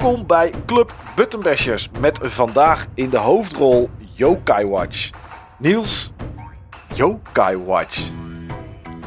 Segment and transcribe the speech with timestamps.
[0.00, 5.10] Welkom bij Club Buttonbashers met vandaag in de hoofdrol Yokai Watch.
[5.58, 6.12] Niels,
[6.94, 8.08] Yokai Watch.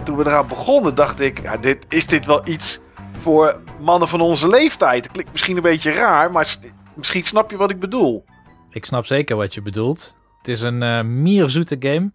[0.03, 2.79] Toen we eraan begonnen dacht ik, ja, dit, is dit wel iets
[3.19, 5.11] voor mannen van onze leeftijd?
[5.11, 6.57] Klinkt misschien een beetje raar, maar
[6.93, 8.25] misschien snap je wat ik bedoel.
[8.69, 10.17] Ik snap zeker wat je bedoelt.
[10.37, 12.11] Het is een eh mierzoete game.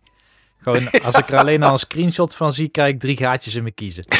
[0.62, 3.62] Gewoon, als ik er alleen al een screenshot van zie, krijg ik drie gaatjes in
[3.62, 4.05] mijn kiezen.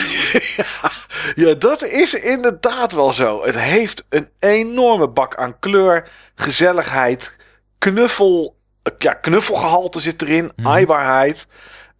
[1.34, 3.45] Ja, dat is inderdaad wel zo.
[3.45, 7.36] Het heeft een enorme bak aan kleur, gezelligheid,
[7.78, 8.56] knuffel,
[8.98, 10.69] ja, knuffelgehalte zit erin, Mhm.
[10.69, 11.47] aaibaarheid.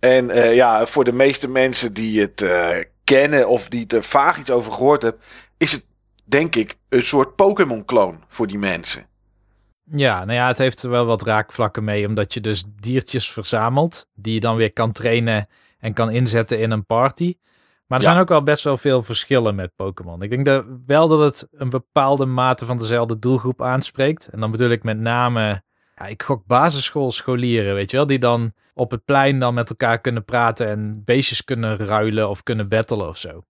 [0.01, 4.39] En eh, ja, voor de meeste mensen die het eh, kennen of die er vaag
[4.39, 5.21] iets over gehoord hebben,
[5.57, 5.87] is het
[6.25, 9.08] denk ik een soort Pokémon-kloon voor die mensen.
[9.91, 14.07] Ja, nou ja, het heeft er wel wat raakvlakken mee, omdat je dus diertjes verzamelt,
[14.15, 15.47] die je dan weer kan trainen
[15.79, 17.35] en kan inzetten in een party.
[17.87, 18.11] Maar er Ja.
[18.11, 20.23] zijn ook wel best wel veel verschillen met Pokémon.
[20.23, 24.29] Ik denk dat, wel dat het een bepaalde mate van dezelfde doelgroep aanspreekt.
[24.29, 25.63] En dan bedoel ik met name,
[25.97, 30.01] ja, ik gok basisschoolscholieren, weet je wel, die dan op het plein dan met elkaar
[30.01, 33.43] kunnen praten en beestjes kunnen ruilen of kunnen battlen of zo.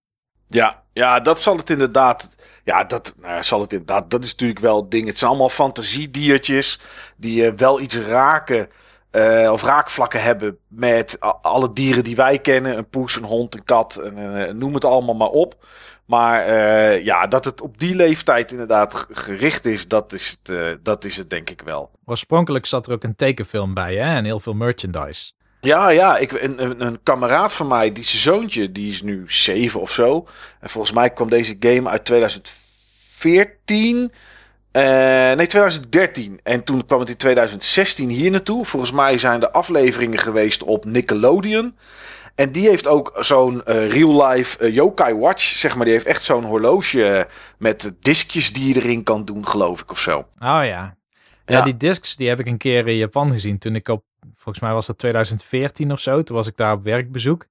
[0.47, 2.35] Ja, ja, dat zal het inderdaad.
[2.69, 4.11] Ja, dat nou, zal het inderdaad.
[4.11, 5.07] Dat is natuurlijk wel het ding.
[5.07, 6.79] Het zijn allemaal fantasiediertjes
[7.17, 8.69] die eh, wel iets raken.
[9.11, 12.77] eh, of raakvlakken hebben met alle dieren die wij kennen.
[12.77, 14.01] Een poes, een hond, een kat.
[14.53, 15.65] Noem het allemaal maar op.
[16.05, 21.05] Maar eh, ja, dat het op die leeftijd inderdaad gericht is, dat is, het, dat
[21.05, 21.91] is het denk ik wel.
[22.05, 24.15] Oorspronkelijk zat er ook een tekenfilm bij hè?
[24.15, 25.31] en heel veel merchandise.
[25.61, 29.23] Ja, ja, ik, een, een, een kameraad van mij, die zijn zoontje, die is nu
[29.27, 30.27] zeven of zo.
[30.59, 34.11] En volgens mij kwam deze game uit 2014.
[34.71, 34.81] eh,
[35.35, 36.39] nee, 2013.
[36.43, 38.65] En toen kwam het in 2016 hier naartoe.
[38.65, 41.75] Volgens mij zijn er afleveringen geweest op Nickelodeon.
[42.35, 45.85] En die heeft ook zo'n eh, real-life eh, Yokai Watch, zeg maar.
[45.85, 47.27] Die heeft echt zo'n horloge
[47.57, 50.17] met diskjes die je erin kan doen, geloof ik, of zo.
[50.17, 50.63] Oh ja.
[50.63, 50.97] ja.
[51.45, 51.61] Ja.
[51.61, 53.57] die discs die heb ik een keer in Japan gezien.
[53.57, 54.03] Toen ik op,
[54.49, 56.23] volgens mij was dat 2014 of zo.
[56.23, 57.45] Toen was ik daar op werkbezoek.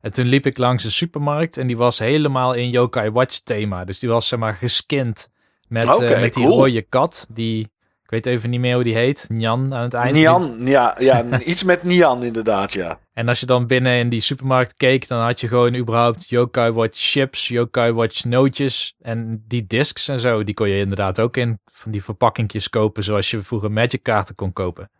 [0.00, 3.84] En toen liep ik langs een supermarkt en die was helemaal in Yokai Watch thema.
[3.84, 5.30] Dus die was zeg maar geskind
[5.68, 6.58] met, eh, met die cool.
[6.58, 7.26] rode kat.
[7.30, 7.60] Die,
[8.02, 9.26] ik weet even niet meer hoe die heet.
[9.28, 10.14] Njan aan het eind.
[10.14, 12.98] Nian, ja, ja, iets met Nian inderdaad, ja.
[13.12, 16.72] En als je dan binnen in die supermarkt keek, dan had je gewoon überhaupt Yokai
[16.72, 20.44] Watch chips, Yokai Watch nootjes en die discs en zo.
[20.44, 24.34] Die kon je inderdaad ook in van die verpakkingjes kopen zoals je vroeger Magic kaarten
[24.34, 24.90] kon kopen.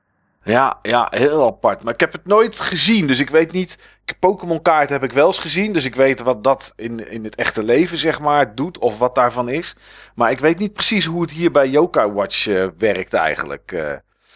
[0.44, 1.82] Ja, ja, heel apart.
[1.82, 3.78] Maar ik heb het nooit gezien, dus ik weet niet.
[4.18, 7.34] Pokémon kaart heb ik wel eens gezien, dus ik weet wat dat in, in het
[7.34, 9.76] echte leven zeg maar doet of wat daarvan is.
[10.14, 13.72] Maar ik weet niet precies hoe het hier bij Yokai Watch eh, werkt eigenlijk.
[13.72, 13.92] eh.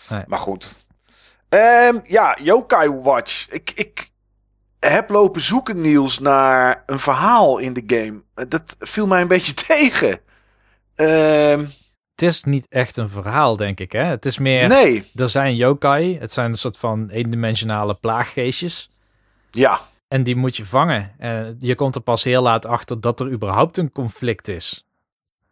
[0.09, 0.23] Nee.
[0.27, 0.87] Maar goed.
[1.49, 3.51] Ehm, ja, Yokai Watch.
[3.51, 4.11] Ik, ik
[4.79, 8.23] heb lopen zoeken, Niels, naar een verhaal in de game.
[8.35, 10.21] Eh, Dat viel mij een beetje tegen.
[10.95, 11.65] Ehm,
[12.19, 13.93] Het is niet echt een verhaal, denk ik.
[13.93, 14.03] Hè?
[14.03, 16.19] Het is meer, nee, er zijn yokai.
[16.19, 18.91] Het zijn een soort van eendimensionale plaaggeestjes.
[19.51, 19.81] ja.
[20.09, 21.15] En die moet je vangen.
[21.19, 24.87] En je komt er pas heel laat achter dat er überhaupt een conflict is.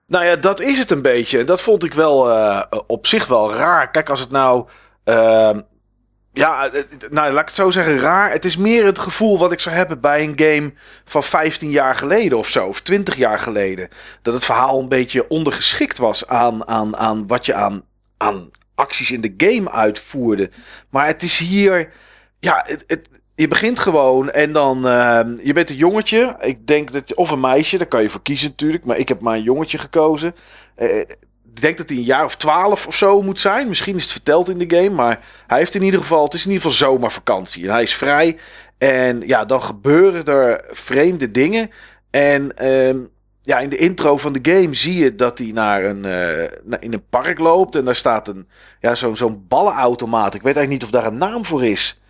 [0.06, 1.44] Nou ja, dat is het een beetje.
[1.44, 3.91] Dat vond ik wel eh, op zich wel raar.
[3.91, 4.69] Kijk, als het nou.
[5.04, 5.60] ehm,
[6.36, 8.30] ja, eh, nou, laat ik het zo zeggen, raar.
[8.30, 10.72] Het is meer het gevoel wat ik zou hebben bij een game
[11.04, 13.88] van 15 jaar geleden of zo, of 20 jaar geleden.
[14.22, 17.84] Dat het verhaal een beetje ondergeschikt was aan, aan, aan wat je aan,
[18.16, 20.50] aan acties in de game uitvoerde.
[20.91, 21.92] Maar het is hier.
[22.41, 24.86] Ja, het, het, je begint gewoon en dan.
[24.88, 26.36] ehm, je bent een jongetje.
[26.41, 27.16] Ik denk dat je.
[27.16, 28.84] Of een meisje, daar kan je voor kiezen natuurlijk.
[28.84, 30.34] Maar ik heb maar een jongetje gekozen.
[30.74, 31.04] Eh,
[31.56, 33.68] ik denk dat hij een jaar of twaalf of zo moet zijn.
[33.68, 34.91] Misschien is het verteld in de game.
[34.91, 36.24] Maar hij heeft in ieder geval.
[36.24, 37.64] Het is in ieder geval zomervakantie.
[37.64, 38.36] En hij is vrij.
[38.78, 41.70] En ja, dan gebeuren er vreemde dingen.
[42.10, 42.98] En ehm,
[43.42, 46.92] ja, in de intro van de game zie je dat hij naar een, eh, in
[46.92, 47.74] een park loopt.
[47.74, 48.48] En daar staat een,
[48.80, 50.34] ja, zo'n zo'n ballenautomaat.
[50.34, 52.00] Ik weet eigenlijk niet of daar een naam voor is.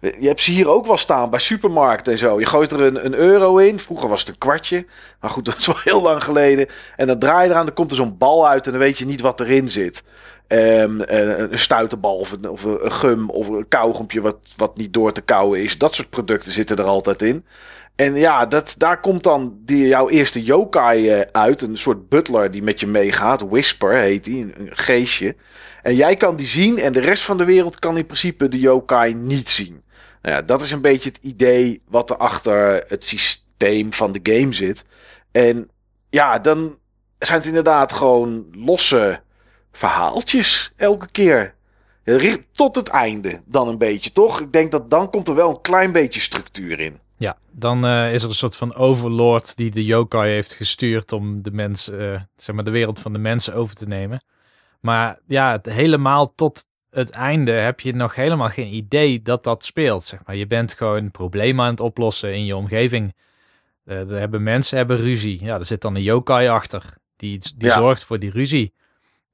[0.00, 2.40] Je hebt ze hier ook wel staan bij supermarkten en zo.
[2.40, 3.78] Je gooit er een, een euro in.
[3.78, 4.86] Vroeger was het een kwartje.
[5.20, 6.66] Maar goed, dat is wel heel lang geleden.
[6.96, 9.06] En dan draai je eraan, dan komt er zo'n bal uit en dan weet je
[9.06, 10.02] niet wat erin zit.
[10.46, 14.92] Ehm, eh, een stuiterbal of een, of een gum of een kauwgompje wat, wat niet
[14.92, 15.78] door te kauwen is.
[15.78, 17.44] Dat soort producten zitten er altijd in.
[17.96, 21.62] En ja, dat, daar komt dan die, jouw eerste yokai eh, uit.
[21.62, 23.42] Een soort butler die met je meegaat.
[23.48, 25.36] Whisper heet die, een, een geestje.
[25.82, 28.58] En jij kan die zien en de rest van de wereld kan in principe de
[28.58, 29.82] yokai niet zien.
[30.22, 34.20] Nou ja, dat is een beetje het idee wat er achter het systeem van de
[34.22, 34.84] game zit.
[35.32, 35.68] En
[36.10, 36.78] ja, dan
[37.18, 39.20] zijn het inderdaad gewoon losse
[39.72, 41.54] verhaaltjes elke keer.
[42.52, 44.40] Tot het einde dan een beetje, toch?
[44.40, 46.98] Ik denk dat dan komt er wel een klein beetje structuur in.
[47.16, 51.42] Ja, dan uh, is er een soort van overlord die de yokai heeft gestuurd om
[51.42, 54.24] de mensen, uh, zeg maar de wereld van de mensen over te nemen.
[54.80, 60.04] Maar ja, helemaal tot het einde heb je nog helemaal geen idee dat dat speelt.
[60.04, 60.36] Zeg maar.
[60.36, 63.14] Je bent gewoon problemen aan het oplossen in je omgeving.
[63.84, 65.44] Uh, er hebben mensen hebben ruzie.
[65.44, 66.82] Ja, er zit dan een yokai achter.
[67.16, 68.74] Die, die zorgt voor die ruzie.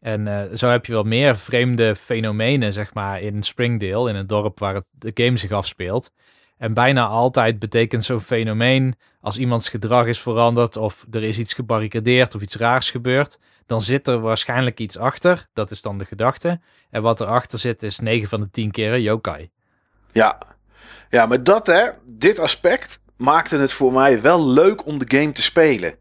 [0.00, 4.28] En uh, zo heb je wel meer vreemde fenomenen, zeg maar, in Springdale, in het
[4.28, 6.12] dorp waar het, de game zich afspeelt.
[6.58, 11.54] En bijna altijd betekent zo'n fenomeen, als iemands gedrag is veranderd of er is iets
[11.54, 15.46] gebarricadeerd of iets raars gebeurd, dan zit er waarschijnlijk iets achter.
[15.52, 16.60] Dat is dan de gedachte.
[16.90, 19.50] En wat erachter zit is 9 van de 10 keren yokai.
[20.12, 20.38] Ja,
[21.10, 25.32] ja maar dat hè, dit aspect maakte het voor mij wel leuk om de game
[25.32, 25.94] te spelen.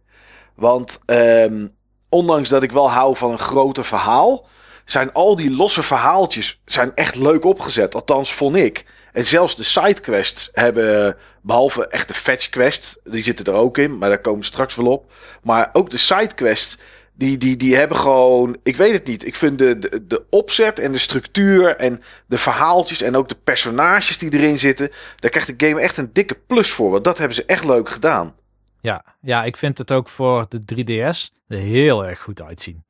[0.55, 1.75] Want um,
[2.09, 4.47] ondanks dat ik wel hou van een groter verhaal,
[4.85, 7.95] zijn al die losse verhaaltjes zijn echt leuk opgezet.
[7.95, 8.85] Althans, vond ik.
[9.13, 13.97] En zelfs de sidequests hebben, behalve echt de fetch quest, die zitten er ook in,
[13.97, 15.11] maar daar komen straks wel op.
[15.43, 16.77] Maar ook de sidequests,
[17.13, 19.25] die, die, die hebben gewoon, ik weet het niet.
[19.25, 23.37] Ik vind de, de, de opzet en de structuur en de verhaaltjes en ook de
[23.43, 26.91] personages die erin zitten, daar krijgt de game echt een dikke plus voor.
[26.91, 28.35] Want dat hebben ze echt leuk gedaan.
[28.81, 32.84] Ja, ja, ik vind het ook voor de 3DS er heel erg goed uitzien.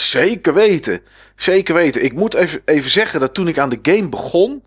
[0.00, 1.00] Zeker weten.
[1.36, 2.04] Zeker weten.
[2.04, 4.62] Ik moet even, even zeggen dat toen ik aan de game begon,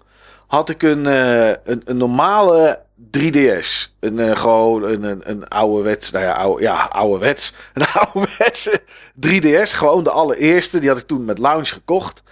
[0.48, 2.82] had ik een, uh, een, een, normale
[3.18, 3.96] 3DS.
[4.00, 7.54] Een, uh, gewoon een, een, een ouderwets, nou ja, oude, ja, ouderwets.
[7.74, 8.82] Een ouderwetse
[9.28, 9.76] 3DS.
[9.76, 10.80] Gewoon de allereerste.
[10.80, 12.24] Die had ik toen met Lounge gekocht.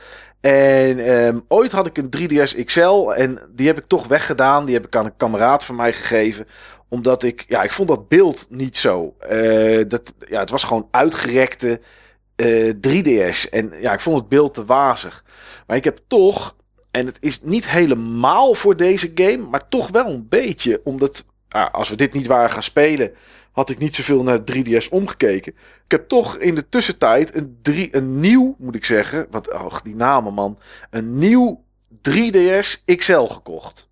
[0.41, 4.65] En um, ooit had ik een 3DS XL en die heb ik toch weggedaan.
[4.65, 6.47] Die heb ik aan een kameraad van mij gegeven
[6.89, 9.15] omdat ik, ja, ik vond dat beeld niet zo.
[9.31, 11.81] Uh, dat, ja, het was gewoon uitgerekte
[12.39, 13.49] uh, 3DS.
[13.49, 15.23] En ja, ik vond het beeld te wazig.
[15.67, 16.55] Maar ik heb toch,
[16.91, 20.81] en het is niet helemaal voor deze game, maar toch wel een beetje.
[20.83, 21.25] Omdat,
[21.71, 23.13] als we dit niet waren gaan spelen,
[23.51, 25.53] had ik niet zoveel naar 3DS omgekeken.
[25.85, 29.81] Ik heb toch in de tussentijd een, drie, een nieuw, moet ik zeggen, wat, och,
[29.81, 30.57] die namen man,
[30.89, 31.63] een nieuw
[32.09, 33.89] 3DS XL gekocht.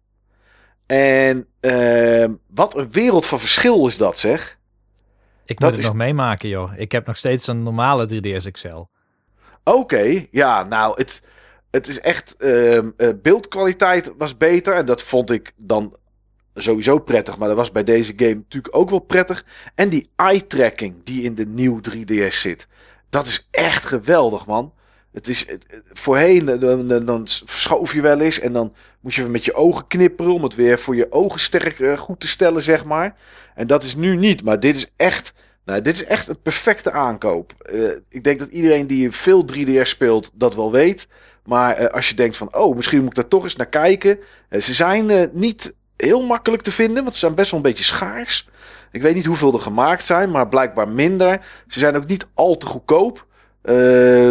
[0.85, 4.56] En uh, wat een wereld van verschil is dat, zeg.
[5.47, 6.71] Ik moet het nog meemaken, joh.
[6.75, 8.85] Ik heb nog steeds een normale 3DS XL.
[9.63, 11.21] Oké, ja, nou, het,
[11.71, 12.35] het is echt.
[12.39, 12.79] Uh,
[13.21, 14.73] beeldkwaliteit was beter.
[14.73, 15.95] En dat vond ik dan
[16.55, 17.37] sowieso prettig.
[17.37, 19.45] Maar dat was bij deze game natuurlijk ook wel prettig.
[19.75, 22.67] En die eye-tracking die in de nieuwe 3DS zit.
[23.09, 24.73] Dat is echt geweldig, man.
[25.11, 25.45] Het is
[25.91, 30.33] voorheen, dan, dan verschoof je wel eens en dan moest je met je ogen knipperen
[30.33, 33.15] om het weer voor je ogen sterk uh, goed te stellen, zeg maar.
[33.57, 35.33] En dat is nu niet, maar dit is echt,
[35.65, 37.53] nou, dit is echt een perfecte aankoop.
[37.73, 41.07] Uh, ik denk dat iedereen die veel 3DS speelt dat wel weet.
[41.45, 44.19] Maar uh, als je denkt van, oh, misschien moet ik daar toch eens naar kijken.
[44.49, 48.49] ze zijn niet heel makkelijk te vinden, want ze zijn best wel een beetje schaars.
[48.91, 51.45] Ik weet niet hoeveel er gemaakt zijn, maar blijkbaar minder.
[51.67, 53.25] Ze zijn ook niet al te goedkoop.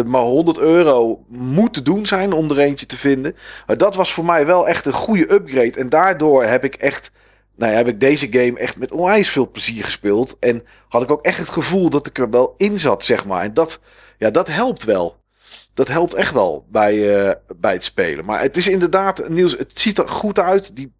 [0.05, 3.35] Maar 100 euro moet te doen zijn om er eentje te vinden.
[3.65, 5.79] Maar dat was voor mij wel echt een goede upgrade.
[5.79, 7.11] En daardoor heb ik echt.
[7.57, 10.37] Nou ja, heb ik deze game echt met onwijs veel plezier gespeeld.
[10.39, 13.43] En had ik ook echt het gevoel dat ik er wel in zat, zeg maar.
[13.43, 13.81] En dat,
[14.17, 15.17] ja, dat helpt wel.
[15.73, 18.25] Dat helpt echt wel bij, uh, bij het spelen.
[18.25, 20.75] Maar het is inderdaad, Niels, het ziet er goed uit.
[20.75, 20.93] Die,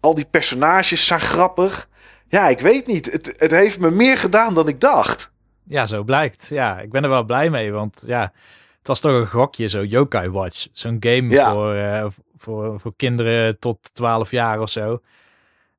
[0.00, 1.88] al die personages zijn grappig.
[2.28, 3.12] Ja, ik weet niet.
[3.12, 5.32] Het, het heeft me meer gedaan dan ik dacht.
[5.64, 6.48] Ja, zo blijkt.
[6.48, 8.32] Ja, ik ben er wel blij mee, want ja,
[8.78, 10.66] het was toch een gokje, zo Yokai Watch.
[10.72, 12.06] Zo'n game voor, uh,
[12.36, 15.00] voor, voor kinderen tot 12 jaar of zo.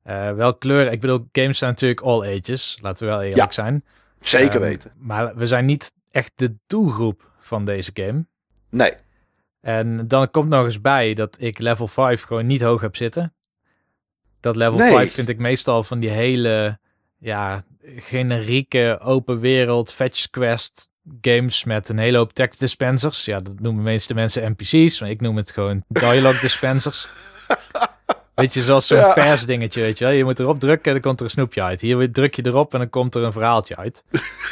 [0.04, 3.84] Uh, wel kleur, ik bedoel, games zijn natuurlijk all ages, laten we wel eerlijk zijn.
[4.20, 4.92] Zeker um, weten.
[4.96, 8.26] Maar we zijn niet echt de doelgroep van deze game.
[8.70, 8.94] Nee.
[9.60, 13.34] En dan komt nog eens bij dat ik level 5 gewoon niet hoog heb zitten.
[14.40, 14.90] Dat level nee.
[14.90, 16.78] 5 vind ik meestal van die hele
[17.18, 17.62] ja,
[17.96, 23.24] generieke open wereld fetch quest games met een hele hoop text dispensers.
[23.24, 27.08] Ja, dat noemen de meeste mensen NPC's, maar ik noem het gewoon dialogue dispensers.
[28.34, 29.12] Weet je, zoals zo'n ja.
[29.12, 30.12] vers dingetje, weet je wel.
[30.12, 31.80] Je moet erop drukken en dan komt er een snoepje uit.
[31.80, 34.04] Hier druk je erop en dan komt er een verhaaltje uit.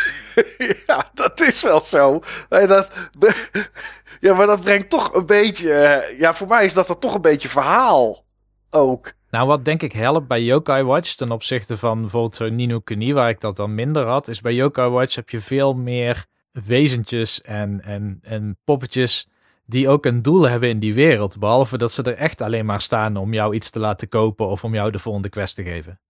[0.87, 2.21] ja, dat is wel zo.
[2.49, 2.91] Dat,
[4.21, 5.73] ja, maar dat brengt toch een beetje...
[5.73, 8.25] Eh, ja, voor mij is dat dan toch een beetje verhaal
[8.71, 9.13] ook.
[9.31, 13.13] Nou, wat denk ik helpt bij Yokai Watch ten opzichte van bijvoorbeeld zo'n Nino Kuni,
[13.13, 17.41] waar ik dat dan minder had, is bij Yokai Watch heb je veel meer wezentjes
[17.41, 19.29] en, en, en poppetjes
[19.73, 21.39] die ook een doel hebben in die wereld.
[21.39, 24.65] Behalve dat ze er echt alleen maar staan om jou iets te laten kopen of
[24.65, 26.01] om jou de volgende quest te geven.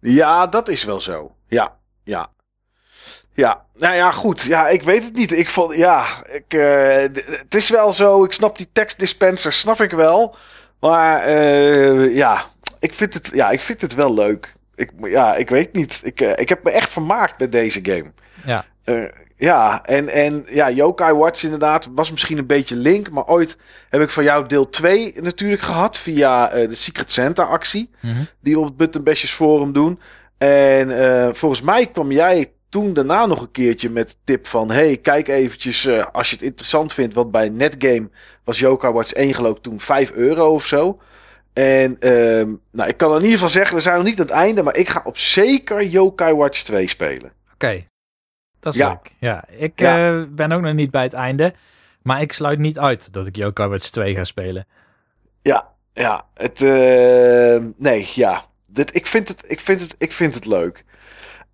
[0.00, 1.34] Ja, dat is wel zo.
[1.48, 2.30] Ja, ja.
[3.34, 4.42] Ja, nou ja, goed.
[4.42, 5.32] Ja, ik weet het niet.
[5.32, 6.96] Ik vond, ja, ik, uh,
[7.38, 8.24] het is wel zo.
[8.24, 10.36] Ik snap die tekstdispenser, snap ik wel.
[10.80, 12.44] Maar uh, ja,
[12.78, 14.56] ik vind het, ja, ik vind het wel leuk.
[14.74, 16.00] Ik, ja, ik weet niet.
[16.04, 18.12] Ik, eh, ik heb me echt vermaakt met deze game.
[18.44, 18.64] Ja.
[18.84, 19.04] Eh,
[19.36, 23.10] ja, en, en ja, Yokai Watch inderdaad was misschien een beetje link.
[23.10, 23.58] Maar ooit
[23.88, 27.90] heb ik van jou deel 2 natuurlijk gehad via eh, de Secret Santa actie.
[28.00, 28.14] Mhm.
[28.40, 30.00] Die we op het Buttonbashers Forum doen.
[30.38, 34.70] En eh, volgens mij kwam jij toen daarna nog een keertje met tip van...
[34.70, 37.14] Hey, kijk eventjes als je het interessant vindt.
[37.14, 38.10] Want bij Netgame
[38.44, 40.98] was Yokai Watch 1 geloof ik toen 5 euro of zo.
[41.52, 44.34] En ehm, nou, ik kan in ieder geval zeggen, we zijn nog niet aan het
[44.34, 44.62] einde.
[44.62, 47.32] Maar ik ga op zeker Yokai Watch 2 spelen.
[47.54, 47.84] Oké.
[48.62, 48.88] Dat is Ja.
[48.88, 49.12] leuk.
[49.18, 50.18] Ja, ik Ja.
[50.18, 51.54] eh, ben ook nog niet bij het einde.
[52.02, 53.36] Maar ik sluit niet uit dat ik
[53.68, 54.66] Watch 2 ga spelen.
[55.42, 56.24] Ja, ja.
[56.34, 58.44] Het, eh, nee, ja.
[58.66, 60.84] Dit, ik, vind het, ik, vind het, ik vind het leuk.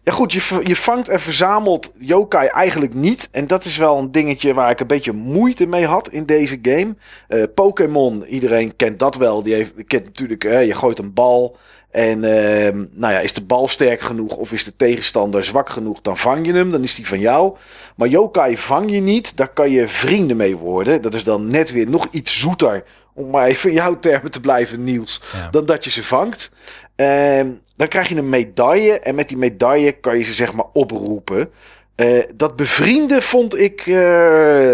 [0.02, 3.28] Ja goed, je, je vangt en verzamelt yokai eigenlijk niet.
[3.32, 6.58] En dat is wel een dingetje waar ik een beetje moeite mee had in deze
[6.62, 6.96] game.
[7.28, 9.42] Eh, Pokémon, iedereen kent dat wel.
[9.42, 11.56] Die heeft, kent natuurlijk, eh, je gooit een bal.
[11.90, 16.00] En ehm, nou ja, is de bal sterk genoeg of is de tegenstander zwak genoeg,
[16.00, 16.70] dan vang je hem.
[16.70, 17.56] Dan is die van jou.
[17.96, 19.36] Maar yokai vang je niet.
[19.36, 21.02] Daar kan je vrienden mee worden.
[21.02, 22.84] Dat is dan net weer nog iets zoeter.
[23.14, 25.22] Om maar even in jouw termen te blijven, Niels.
[25.32, 25.48] Ja.
[25.48, 26.50] Dan dat je ze vangt.
[26.96, 28.98] Ehm, dan krijg je een medaille.
[28.98, 31.50] En met die medaille kan je ze zeg maar oproepen.
[31.94, 33.94] Eh, dat bevrienden vond ik eh,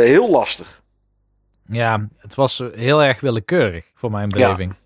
[0.00, 0.82] heel lastig.
[1.68, 4.70] Ja, het was heel erg willekeurig voor mijn beleving.
[4.70, 4.83] Ja,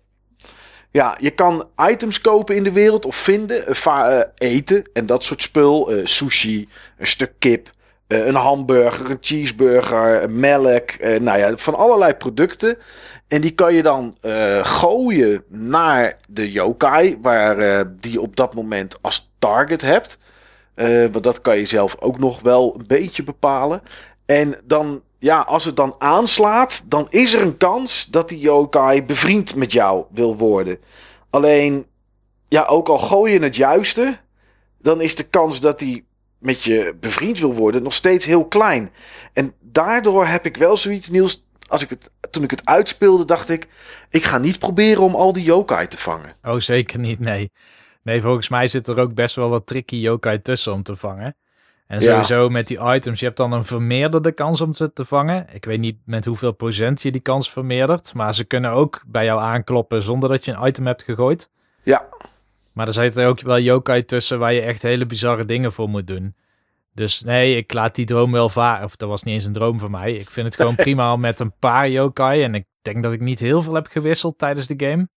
[0.91, 3.67] je kan items kopen in de wereld of vinden.
[3.67, 5.91] eh, eh, eten en dat soort spul.
[5.91, 7.69] Eh, sushi, een stuk kip,
[8.07, 10.99] een hamburger, een cheeseburger, melk.
[10.99, 12.77] nou ja, van allerlei producten.
[13.27, 14.17] En die kan je dan
[14.61, 20.19] gooien naar de yokai, waar die op dat moment als target hebt.
[21.11, 23.81] Want dat kan je zelf ook nog wel een beetje bepalen.
[24.25, 29.03] En dan, ja, als het dan aanslaat, dan is er een kans dat die yokai
[29.03, 30.77] bevriend met jou wil worden.
[31.29, 31.85] Alleen,
[32.47, 34.17] ja, ook al gooi je het juiste,
[34.77, 36.03] dan is de kans dat hij
[36.37, 38.91] met je bevriend wil worden nog steeds heel klein.
[39.33, 43.49] En daardoor heb ik wel zoiets, Niels, als ik het, toen ik het uitspeelde, dacht
[43.49, 43.67] ik,
[44.09, 46.35] ik ga niet proberen om al die yokai te vangen.
[46.43, 47.51] Oh, zeker niet, nee.
[48.03, 51.35] Nee, volgens mij zit er ook best wel wat tricky yokai tussen om te vangen.
[51.89, 52.09] En Ja.
[52.11, 55.47] sowieso met die items, je hebt dan een vermeerderde kans om ze te vangen.
[55.51, 59.25] Ik weet niet met hoeveel procent je die kans vermeerdert, maar ze kunnen ook bij
[59.25, 61.49] jou aankloppen zonder dat je een item hebt gegooid.
[61.83, 62.05] Ja,
[62.71, 66.07] Maar er zitten ook wel yokai tussen waar je echt hele bizarre dingen voor moet
[66.07, 66.35] doen.
[66.93, 68.85] Dus nee, ik laat die droom wel varen.
[68.85, 70.13] Of dat was niet eens een droom van mij.
[70.13, 72.43] Ik vind het gewoon prima om met een paar yokai.
[72.43, 75.07] En ik denk dat ik niet heel veel heb gewisseld tijdens de game.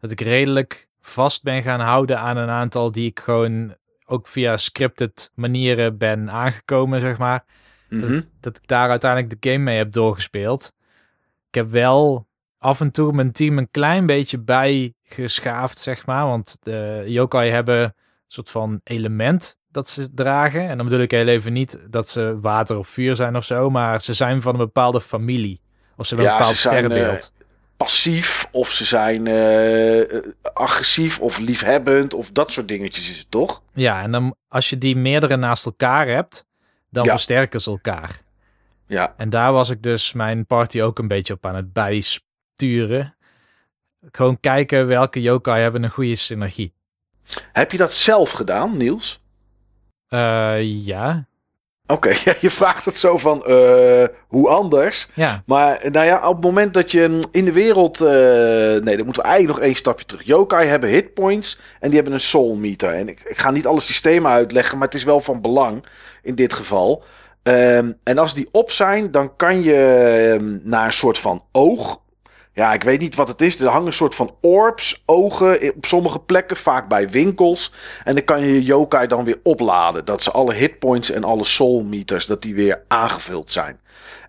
[0.00, 3.74] Dat ik redelijk vast ben gaan houden aan een aantal die ik gewoon
[4.08, 7.44] ook via scripted manieren ben aangekomen, zeg maar.
[7.88, 8.20] mhm.
[8.40, 10.72] Dat ik daar uiteindelijk de game mee heb doorgespeeld.
[11.48, 12.26] Ik heb wel
[12.58, 16.26] af en toe mijn team een klein beetje bijgeschaafd, zeg maar.
[16.26, 17.92] Want de yokai hebben een
[18.26, 20.68] soort van element dat ze dragen.
[20.68, 23.70] En dan bedoel ik heel even niet dat ze water of vuur zijn of zo,
[23.70, 25.60] maar ze zijn van een bepaalde familie.
[25.96, 27.32] Of ze hebben Ja, een bepaald ze zijn, sterrenbeeld.
[27.78, 33.30] Passief of ze zijn eh, eh, agressief of liefhebbend of dat soort dingetjes is het
[33.30, 33.62] toch?
[33.72, 36.46] Ja, en dan als je die meerdere naast elkaar hebt,
[36.90, 37.10] dan Ja.
[37.10, 38.20] versterken ze elkaar.
[38.86, 43.16] Ja, En daar was ik dus mijn party ook een beetje op aan het bijsturen.
[44.10, 46.72] Gewoon kijken welke yokai hebben een goede synergie.
[47.52, 49.20] heb je dat zelf gedaan, Niels?
[50.08, 51.26] Eh ja.
[51.90, 52.08] Oké,
[52.40, 55.08] je vraagt het zo van eh, hoe anders.
[55.14, 55.42] Ja.
[55.46, 58.00] Maar nou ja, op het moment dat je mm, in de wereld.
[58.00, 58.08] eh,
[58.84, 60.24] nee, dan moeten we eigenlijk nog één stapje terug.
[60.26, 62.94] Yokai hebben hitpoints en die hebben een soul meter.
[62.94, 65.84] En ik, ik ga niet alle systemen uitleggen, maar het is wel van belang
[66.22, 67.02] in dit geval.
[67.42, 69.74] Ehm, en als die op zijn, dan kan je
[70.34, 72.00] ehm, naar een soort van oog.
[72.58, 73.60] Ja, ik weet niet wat het is.
[73.60, 77.72] Er hangen een soort van orbs, ogen i- op sommige plekken, vaak bij winkels.
[78.04, 80.04] En dan kan je je yokai dan weer opladen.
[80.04, 83.80] Dat ze alle hitpoints en alle soul meters, dat die weer aangevuld zijn.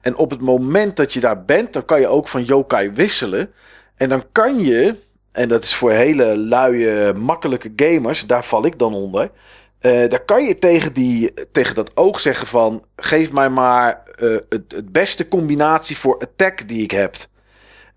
[0.01, 3.51] En op het moment dat je daar bent, dan kan je ook van yokai wisselen.
[3.97, 4.95] En dan kan je,
[5.31, 9.31] en dat is voor hele luie, makkelijke gamers, daar val ik dan onder.
[9.79, 14.29] eh daar kan je tegen, die, tegen dat oog zeggen van, geef mij maar eh,
[14.49, 17.15] het, het beste combinatie voor attack die ik heb.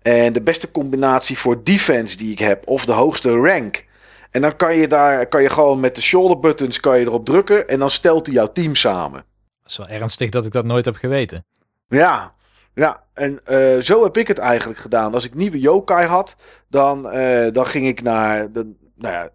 [0.03, 2.67] En de beste combinatie voor defense die ik heb.
[2.67, 3.85] Of de hoogste rank.
[4.31, 7.25] En dan kan je daar kan je gewoon met de shoulder buttons kan je erop
[7.25, 7.67] drukken.
[7.67, 9.23] En dan stelt hij jouw team samen.
[9.61, 11.45] Dat is wel ernstig dat ik dat nooit heb geweten.
[11.87, 12.33] Ja,
[12.73, 13.03] ja.
[13.13, 15.13] En eh, zo heb ik het eigenlijk gedaan.
[15.13, 16.35] Als ik nieuwe yokai had,
[16.67, 19.29] dan, eh, dan ging ik naar, de, nou ja,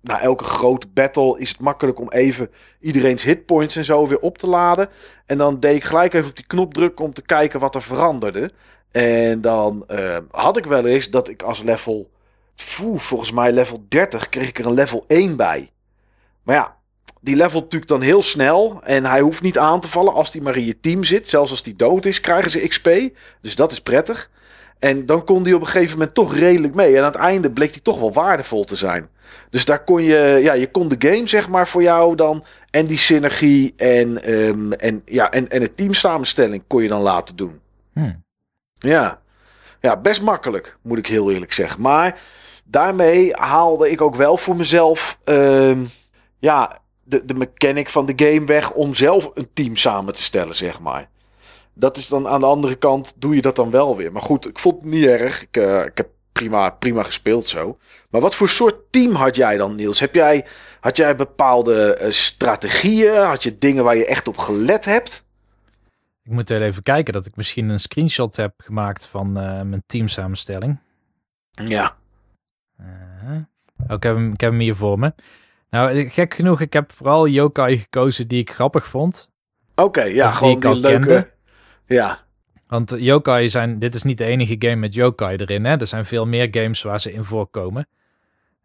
[0.00, 2.50] na elke grote battle is het makkelijk om even
[2.80, 4.88] iedereen's hitpoints en zo weer op te laden.
[5.26, 7.82] En dan deed ik gelijk even op die knop drukken om te kijken wat er
[7.82, 8.50] veranderde.
[8.92, 12.10] En dan eh, had ik wel eens dat ik als level
[12.54, 15.70] Foe, volgens mij level 30 kreeg ik er een level 1 bij.
[16.42, 16.76] Maar ja,
[17.20, 18.80] die levelt natuurlijk dan heel snel.
[18.84, 21.28] En hij hoeft niet aan te vallen als hij maar in je team zit.
[21.28, 22.90] Zelfs als hij dood is, krijgen ze XP.
[23.40, 24.30] Dus dat is prettig.
[24.78, 26.96] En dan kon hij op een gegeven moment toch redelijk mee.
[26.96, 29.08] En aan het einde bleek hij toch wel waardevol te zijn.
[29.50, 32.44] Dus daar kon je, ja, je kon de game zeg maar voor jou dan.
[32.70, 37.36] En die synergie en, ehm, en, ja, en, en het teamsamenstelling kon je dan laten
[37.36, 37.60] doen.
[37.92, 38.22] Hmm.
[38.82, 39.20] Ja.
[39.80, 41.80] ja, best makkelijk, moet ik heel eerlijk zeggen.
[41.80, 42.20] Maar
[42.64, 45.84] daarmee haalde ik ook wel voor mezelf ehm,
[46.38, 50.54] ja, de, de mechanic van de game weg om zelf een team samen te stellen,
[50.54, 51.08] zeg maar.
[51.74, 54.12] Dat is dan aan de andere kant, doe je dat dan wel weer.
[54.12, 55.42] Maar goed, ik vond het niet erg.
[55.42, 57.78] Ik, eh, ik heb prima, prima gespeeld zo.
[58.10, 60.00] Maar wat voor soort team had jij dan, Niels?
[60.00, 60.46] Heb jij,
[60.80, 63.16] had jij bepaalde eh, strategieën?
[63.16, 65.26] Had je dingen waar je echt op gelet hebt?
[66.24, 70.78] Ik moet even kijken dat ik misschien een screenshot heb gemaakt van eh, mijn teamsamenstelling.
[71.50, 71.96] Ja.
[72.80, 72.86] Uh,
[73.88, 75.12] oh, ik, heb hem, ik heb hem hier voor me.
[75.70, 79.30] Nou, gek genoeg, ik heb vooral yokai gekozen die ik grappig vond.
[79.74, 81.06] Oké, ja, die gewoon die leuke...
[81.06, 81.30] kende.
[81.86, 82.18] Ja,
[82.66, 85.64] Want yokai zijn, dit is niet de enige game met yokai erin.
[85.64, 85.76] Hè?
[85.76, 87.88] Er zijn veel meer games waar ze in voorkomen.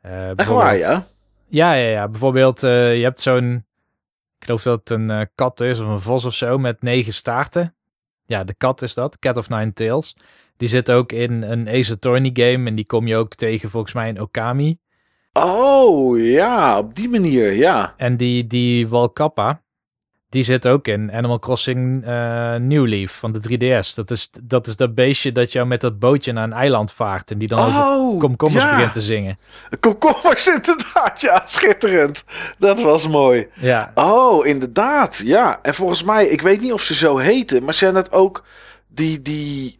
[0.02, 1.06] Eh, echt waar, ja?
[1.50, 2.08] Ja, ja, ja.
[2.08, 3.66] Bijvoorbeeld, eh, je hebt zo'n,
[4.48, 7.76] geloof dat het een eh, kat is of een vos of zo met negen staarten.
[8.26, 10.16] Ja, de kat is dat, Cat of Nine Tails.
[10.58, 13.94] Die zit ook in een Ace Attorney game en die kom je ook tegen volgens
[13.94, 14.78] mij in Okami.
[15.34, 17.94] Oh, ja, op die manier, ja.
[17.98, 19.62] En die, die Walkappa,
[20.38, 23.94] die zit ook in Animal Crossing eh New Leaf van de 3DS.
[23.96, 27.32] Dat is, dat is dat beestje dat jou met dat bootje naar een eiland vaart
[27.32, 28.76] en die dan over Oh, komkommers ja.
[28.76, 29.40] begint te zingen.
[29.80, 32.24] Komkommers inderdaad, ja, schitterend.
[32.58, 33.48] Dat was mooi.
[33.54, 35.60] Ja, Oh, inderdaad, ja.
[35.62, 38.44] En volgens mij, ik weet niet of ze zo heten, maar zijn dat ook
[38.88, 39.76] die, die,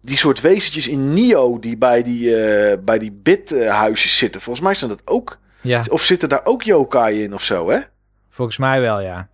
[0.00, 4.40] die soort wezentjes in Nio die bij die, eh bij die bidhuisjes zitten?
[4.40, 7.78] Volgens mij zijn dat ook, ja, of zitten daar ook yokai in of zo, hè?
[8.28, 9.28] volgens mij wel, ja.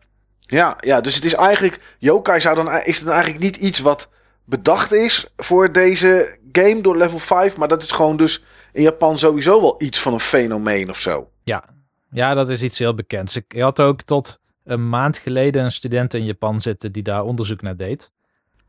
[0.47, 3.79] Ja, ja, dus het is eigenlijk, yokai zou dan, is het dan eigenlijk niet iets
[3.79, 4.11] wat
[4.45, 9.19] bedacht is voor deze game door level 5, maar dat is gewoon dus in Japan
[9.19, 11.31] sowieso wel iets van een fenomeen of zo.
[11.45, 11.65] Ja,
[12.11, 13.37] ja dat is iets heel bekends.
[13.37, 17.63] Ik had ook tot een maand geleden een student in Japan zitten die daar onderzoek
[17.63, 18.13] naar deed.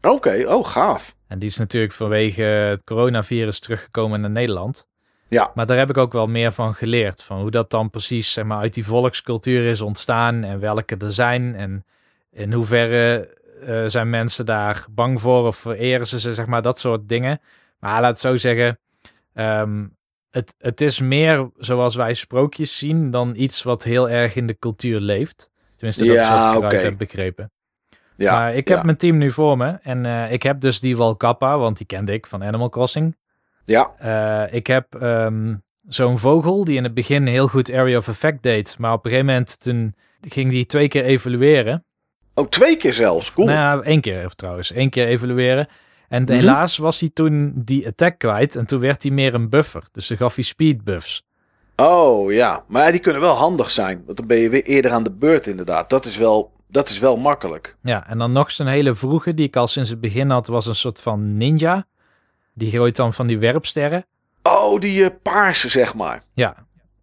[0.02, 1.16] Oké, oh gaaf.
[1.28, 4.88] En die is natuurlijk vanwege het coronavirus teruggekomen naar Nederland.
[5.34, 7.24] Ja, Maar daar heb ik ook wel meer van geleerd.
[7.24, 11.12] Van hoe dat dan precies zeg maar, uit die volkscultuur is ontstaan en welke er
[11.12, 11.56] zijn.
[11.56, 11.86] En
[12.32, 16.80] in hoeverre eh, zijn mensen daar bang voor of vereren ze ze, zeg maar, dat
[16.80, 17.40] soort dingen.
[17.80, 18.80] Maar laat het zo zeggen,
[19.34, 19.86] ehm,
[20.30, 24.60] het, het is meer zoals wij sprookjes zien dan iets wat heel erg in de
[24.60, 25.52] cultuur leeft.
[25.76, 27.52] Tenminste, dat is Ja, wat ik eruit heb begrepen.
[28.16, 28.34] ja.
[28.34, 28.84] maar ik heb ja.
[28.84, 29.78] mijn team nu voor me.
[29.82, 33.16] En eh, ik heb dus die Walkappa, want die kende ik van Animal Crossing.
[33.66, 35.56] Ja, Eh, ik heb ehm,
[35.88, 38.76] zo'n vogel die in het begin heel goed Area of Effect deed.
[38.80, 41.84] Maar op een gegeven moment toen ging die twee keer evalueren.
[42.36, 43.48] oh twee keer zelfs, cool.
[43.48, 44.72] Nou ja, één keer trouwens.
[44.72, 45.68] één keer evalueren.
[46.10, 46.32] En Mhm.
[46.32, 48.56] helaas was hij toen die attack kwijt.
[48.56, 49.84] En toen werd hij meer een buffer.
[49.92, 51.24] Dus dan gaf hij speed buffs.
[51.76, 55.04] Oh ja, maar die kunnen wel handig zijn, want dan ben je weer eerder aan
[55.04, 55.90] de beurt inderdaad.
[55.90, 57.76] Dat is wel, dat is wel makkelijk.
[57.82, 60.66] Ja, en dan nog zo'n hele vroege die ik al sinds het begin had, was
[60.66, 61.86] een soort van ninja.
[62.54, 64.06] Die gooit dan van die werpsterren.
[64.44, 66.24] Oh, die eh, paarse zeg maar.
[66.34, 66.56] Ja,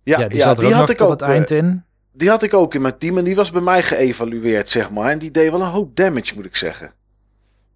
[0.02, 1.84] Ja, ja, die zat er ook nog tot het eh, eind in.
[2.12, 5.10] Die had ik ook in mijn team en die was bij mij geëvalueerd, zeg maar.
[5.10, 6.92] En die deed wel een hoop damage, moet ik zeggen.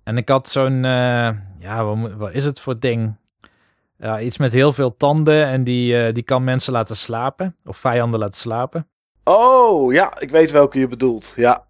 [0.04, 3.16] En ik had zo'n, eh, ja, wat, wat is het voor ding?
[3.98, 7.56] Ja, iets met heel veel tanden en die, die kan mensen laten slapen.
[7.64, 8.88] Of vijanden laten slapen.
[9.24, 11.32] Oh, ja, ik weet welke je bedoelt.
[11.36, 11.66] Ja,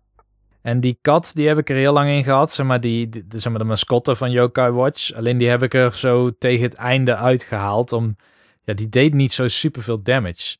[0.65, 2.53] En die kat, die heb ik er heel lang in gehad.
[2.53, 5.13] Zeg maar, die, die, zeg maar de mascotte van Yokai Watch.
[5.15, 7.93] Alleen die heb ik er zo tegen het einde uitgehaald.
[7.93, 8.17] Om,
[8.63, 10.57] ja, die deed niet zo super veel damage.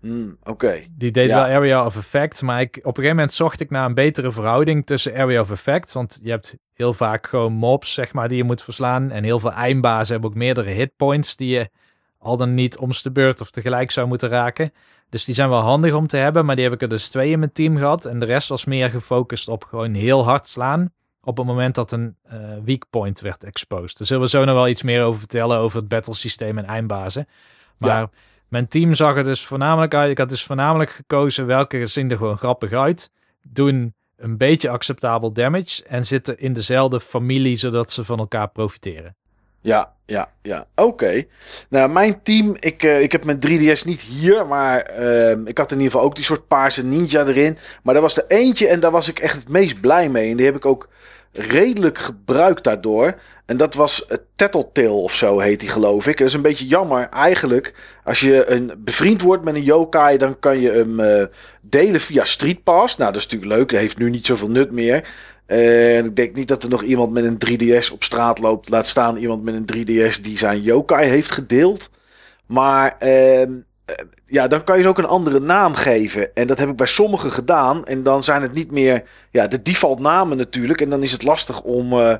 [0.00, 0.80] Hmm, oké.
[0.90, 1.36] Die deed Ja.
[1.36, 2.42] wel Area of Effect.
[2.42, 5.50] Maar ik, op een gegeven moment zocht ik naar een betere verhouding tussen Area of
[5.50, 5.92] Effect.
[5.92, 9.10] Want je hebt heel vaak gewoon mobs, zeg maar, die je moet verslaan.
[9.10, 11.70] En heel veel eindbazen hebben ook meerdere hitpoints die je
[12.18, 14.70] al dan niet om de beurt of tegelijk zou moeten raken.
[15.12, 16.44] Dus die zijn wel handig om te hebben.
[16.44, 18.04] Maar die heb ik er dus twee in mijn team gehad.
[18.04, 20.92] En de rest was meer gefocust op gewoon heel hard slaan.
[21.22, 23.98] Op het moment dat een eh, weak point werd exposed.
[23.98, 25.58] Daar zullen we zo nog wel iets meer over vertellen.
[25.58, 27.26] Over het battlesysteem en eindbazen.
[27.78, 28.10] Maar Ja.
[28.48, 30.10] mijn team zag er dus voornamelijk uit.
[30.10, 33.10] Ik had dus voornamelijk gekozen welke zien er gewoon grappig uit.
[33.42, 35.84] Doen een beetje acceptabel damage.
[35.84, 39.16] En zitten in dezelfde familie, zodat ze van elkaar profiteren.
[39.62, 40.66] Ja, ja, ja.
[40.74, 41.24] Oké.
[41.68, 45.70] Nou, mijn team, ik, eh, ik heb mijn 3DS niet hier, maar ehm, ik had
[45.70, 47.58] in ieder geval ook die soort paarse ninja erin.
[47.82, 50.30] Maar daar was er eentje en daar was ik echt het meest blij mee.
[50.30, 50.88] En die heb ik ook
[51.32, 53.14] redelijk gebruikt daardoor.
[53.46, 56.18] En dat was uh, of zo heet hij geloof ik.
[56.18, 57.74] Dat is een beetje jammer eigenlijk.
[58.04, 61.24] Als je een bevriend wordt met een yokai, dan kan je hem uh,
[61.60, 62.96] delen via Street Pass.
[62.96, 63.70] Nou, dat is natuurlijk leuk.
[63.70, 65.08] Dat heeft nu niet zoveel nut meer.
[65.52, 68.68] En ik denk niet dat er nog iemand met een 3DS op straat loopt.
[68.68, 71.90] Laat staan iemand met een 3DS die zijn yokai heeft gedeeld.
[72.46, 73.42] Maar uh,
[74.26, 76.34] ja, dan kan je ze ook een andere naam geven.
[76.34, 77.84] En dat heb ik bij sommigen gedaan.
[77.84, 80.80] En dan zijn het niet meer ja, de default namen natuurlijk.
[80.80, 82.14] En dan is het lastig om, uh,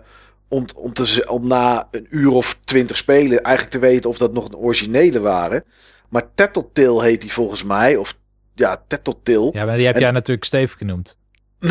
[0.48, 4.32] om, om, te, om na een uur of twintig spelen eigenlijk te weten of dat
[4.32, 5.64] nog een originele waren.
[6.08, 7.96] Maar Tattletale heet die volgens mij.
[7.96, 8.14] Of
[8.54, 9.50] ja, Tattletale.
[9.52, 11.16] Ja, maar die heb jij natuurlijk Steve genoemd.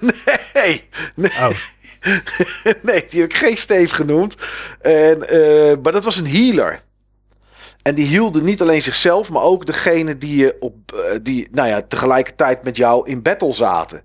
[0.00, 0.88] nee, nee.
[1.14, 1.50] Oh.
[2.82, 4.36] nee, die heb ik geen Steve genoemd.
[4.80, 6.82] En, uh, maar dat was een healer.
[7.82, 11.68] En die hielde niet alleen zichzelf, maar ook degene die, je op, uh, die nou
[11.68, 14.02] ja, tegelijkertijd met jou in battle zaten.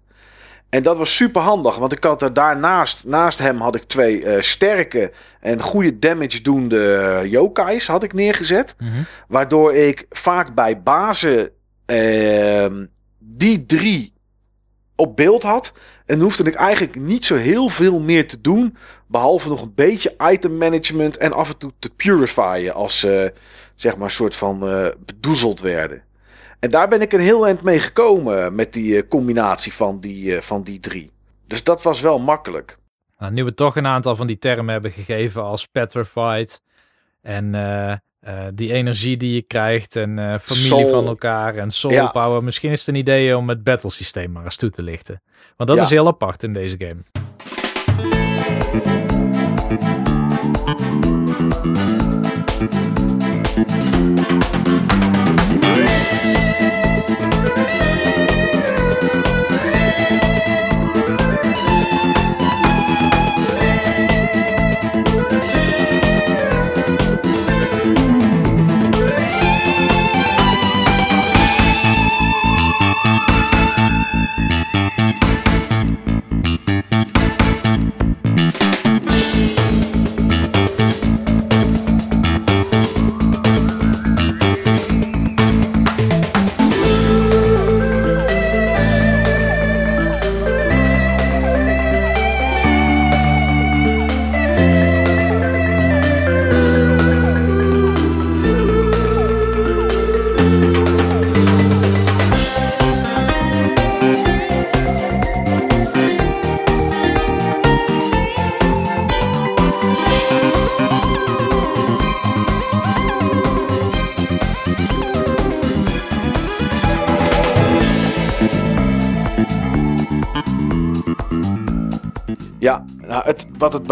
[0.70, 4.24] En dat was super handig, want ik had er daarnaast, naast hem had ik twee
[4.24, 8.76] uh, sterke en goede damage doende yokais had ik neergezet.
[8.78, 9.02] Mhm.
[9.28, 11.50] Waardoor ik vaak bij bazen
[11.86, 12.66] uh,
[13.20, 14.14] die drie
[14.96, 15.74] op beeld had.
[16.10, 18.78] En hoefde ik eigenlijk niet zo heel veel meer te doen.
[19.08, 23.42] Behalve nog een beetje item management en af en toe te purifyen als ze uh,
[23.76, 26.04] zeg maar een soort van uh, bedoezeld werden.
[26.60, 30.42] En daar ben ik een heel eind mee gekomen met die uh, combinatie van die,
[30.42, 31.12] van die drie.
[31.48, 32.78] Dus dat was wel makkelijk.
[33.18, 36.62] Nou, nu we toch een aantal van die termen hebben gegeven als petrified
[37.22, 37.54] en
[38.28, 40.90] uh, die energie die je krijgt en familie soul.
[40.90, 42.08] van elkaar en soul ja.
[42.08, 42.44] power.
[42.44, 45.22] Misschien is het een idee om het battle systeem maar eens toe te lichten.
[45.58, 45.84] Want dat ja.
[45.84, 47.04] is heel apart in deze game.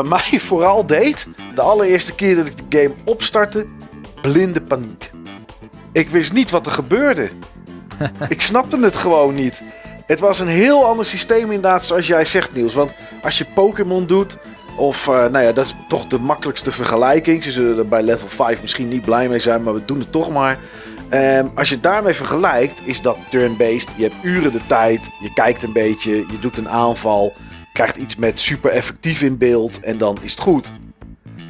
[0.01, 3.65] Bij mij vooral deed, de allereerste keer dat ik de game opstartte,
[4.21, 5.11] blinde paniek.
[5.91, 7.29] Ik wist niet wat er gebeurde.
[8.27, 9.61] ik snapte het gewoon niet.
[10.05, 12.73] Het was een heel ander systeem inderdaad, zoals jij zegt Niels.
[12.73, 14.37] Want als je Pokémon doet,
[14.77, 17.43] of uh, nou ja, dat is toch de makkelijkste vergelijking.
[17.43, 20.11] Ze zullen er bij level 5 misschien niet blij mee zijn, maar we doen het
[20.11, 20.59] toch maar.
[21.09, 23.89] Um, als je het daarmee vergelijkt, is dat turn-based.
[23.97, 27.33] Je hebt uren de tijd, je kijkt een beetje, je doet een aanval
[27.77, 30.73] krijgt iets met super effectief in beeld en dan is het goed.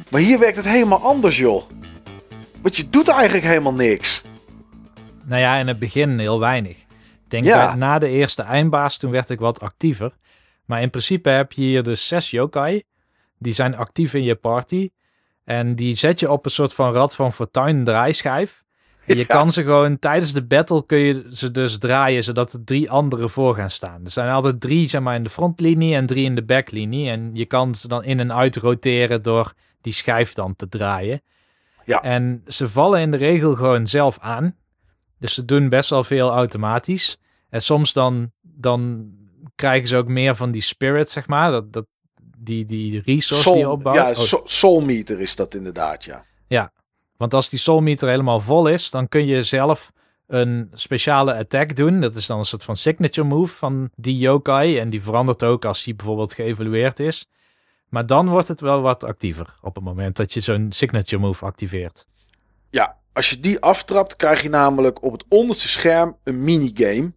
[0.08, 1.62] Maar hier werkt het helemaal anders, joh.
[2.60, 4.22] Want je doet eigenlijk helemaal niks.
[5.24, 6.76] Nou ja, in het begin heel weinig.
[6.76, 7.66] Ik denk ja.
[7.66, 10.12] dat na de eerste eindbaas, toen werd ik wat actiever.
[10.64, 12.82] Maar in principe heb je hier dus zes yokai.
[13.38, 14.90] Die zijn actief in je party.
[15.44, 18.64] En die zet je op een soort van rad van fortuin draaischijf.
[19.08, 19.34] En je ja.
[19.34, 23.30] kan ze gewoon tijdens de battle kun je ze dus draaien zodat er drie anderen
[23.30, 24.04] voor gaan staan.
[24.04, 27.10] Er zijn altijd drie zeg maar in de frontlinie en drie in de backlinie.
[27.10, 31.22] En je kan ze dan in en uit roteren door die schijf dan te draaien.
[31.84, 32.02] Ja.
[32.02, 34.56] En ze vallen in de regel gewoon zelf aan.
[35.18, 37.18] Dus ze doen best wel veel automatisch.
[37.50, 39.10] En soms dan, dan
[39.54, 41.50] krijgen ze ook meer van die spirit, zeg maar.
[41.50, 41.86] Dat, dat,
[42.38, 43.96] die, die resource soul, die je opbouwt.
[43.96, 44.44] Ja, oh.
[44.44, 46.24] soul meter is dat inderdaad, ja.
[46.46, 46.72] Ja,
[47.18, 49.92] want als die soulmeter helemaal vol is, dan kun je zelf
[50.26, 52.00] een speciale attack doen.
[52.00, 54.78] Dat is dan een soort van signature move van die yokai.
[54.78, 57.28] En die verandert ook als die bijvoorbeeld geëvalueerd is.
[57.88, 61.44] Maar dan wordt het wel wat actiever op het moment dat je zo'n signature move
[61.44, 62.06] activeert.
[62.70, 67.12] Ja, als je die aftrapt, krijg je namelijk op het onderste scherm een minigame.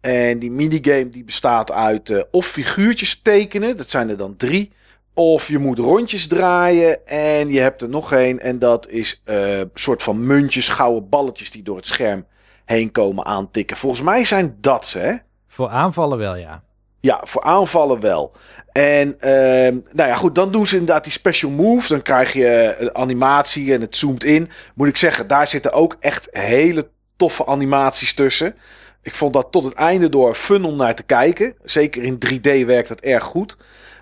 [0.00, 4.72] En die minigame die bestaat uit uh, of figuurtjes tekenen, dat zijn er dan drie.
[5.18, 8.40] Of je moet rondjes draaien en je hebt er nog één.
[8.40, 12.26] En dat is een uh, soort van muntjes, gouden balletjes die door het scherm
[12.64, 13.76] heen komen aantikken.
[13.76, 15.14] Volgens mij zijn dat ze, hè?
[15.48, 16.62] Voor aanvallen wel, ja.
[17.00, 18.32] Ja, voor aanvallen wel.
[18.72, 21.88] En ehm, nou ja, goed, dan doen ze inderdaad die special move.
[21.88, 24.50] Dan krijg je een animatie en het zoomt in.
[24.74, 28.54] Moet ik zeggen, daar zitten ook echt hele toffe animaties tussen.
[29.02, 31.54] Ik vond dat tot het einde door fun om naar te kijken.
[31.64, 33.56] Zeker in 3D werkt dat erg goed.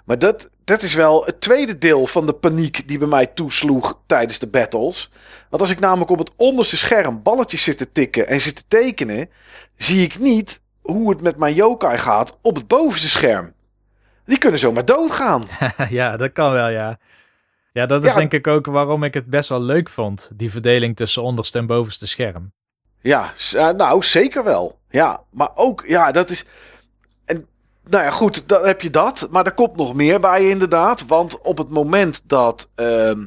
[0.05, 3.99] Maar dat, dat is wel het tweede deel van de paniek die bij mij toesloeg
[4.07, 5.13] tijdens de battles.
[5.49, 8.65] Want als ik namelijk op het onderste scherm balletjes zit te tikken en zit te
[8.69, 9.31] tekenen,
[9.77, 13.53] zie ik niet hoe het met mijn yokai gaat op het bovenste scherm.
[14.25, 15.45] Die kunnen zomaar doodgaan.
[15.89, 16.99] ja, dat kan wel, ja.
[17.73, 18.19] Ja, dat is Ja.
[18.19, 20.33] denk ik ook waarom ik het best wel leuk vond.
[20.37, 22.53] Die verdeling tussen onderste en bovenste scherm.
[23.01, 24.79] Ja, eh, nou zeker wel.
[24.91, 26.45] Ja, maar ook, ja, dat is.
[27.91, 29.29] Nou ja, goed, dan heb je dat.
[29.31, 31.07] Maar er komt nog meer bij, inderdaad.
[31.07, 33.25] Want op het moment dat ehm,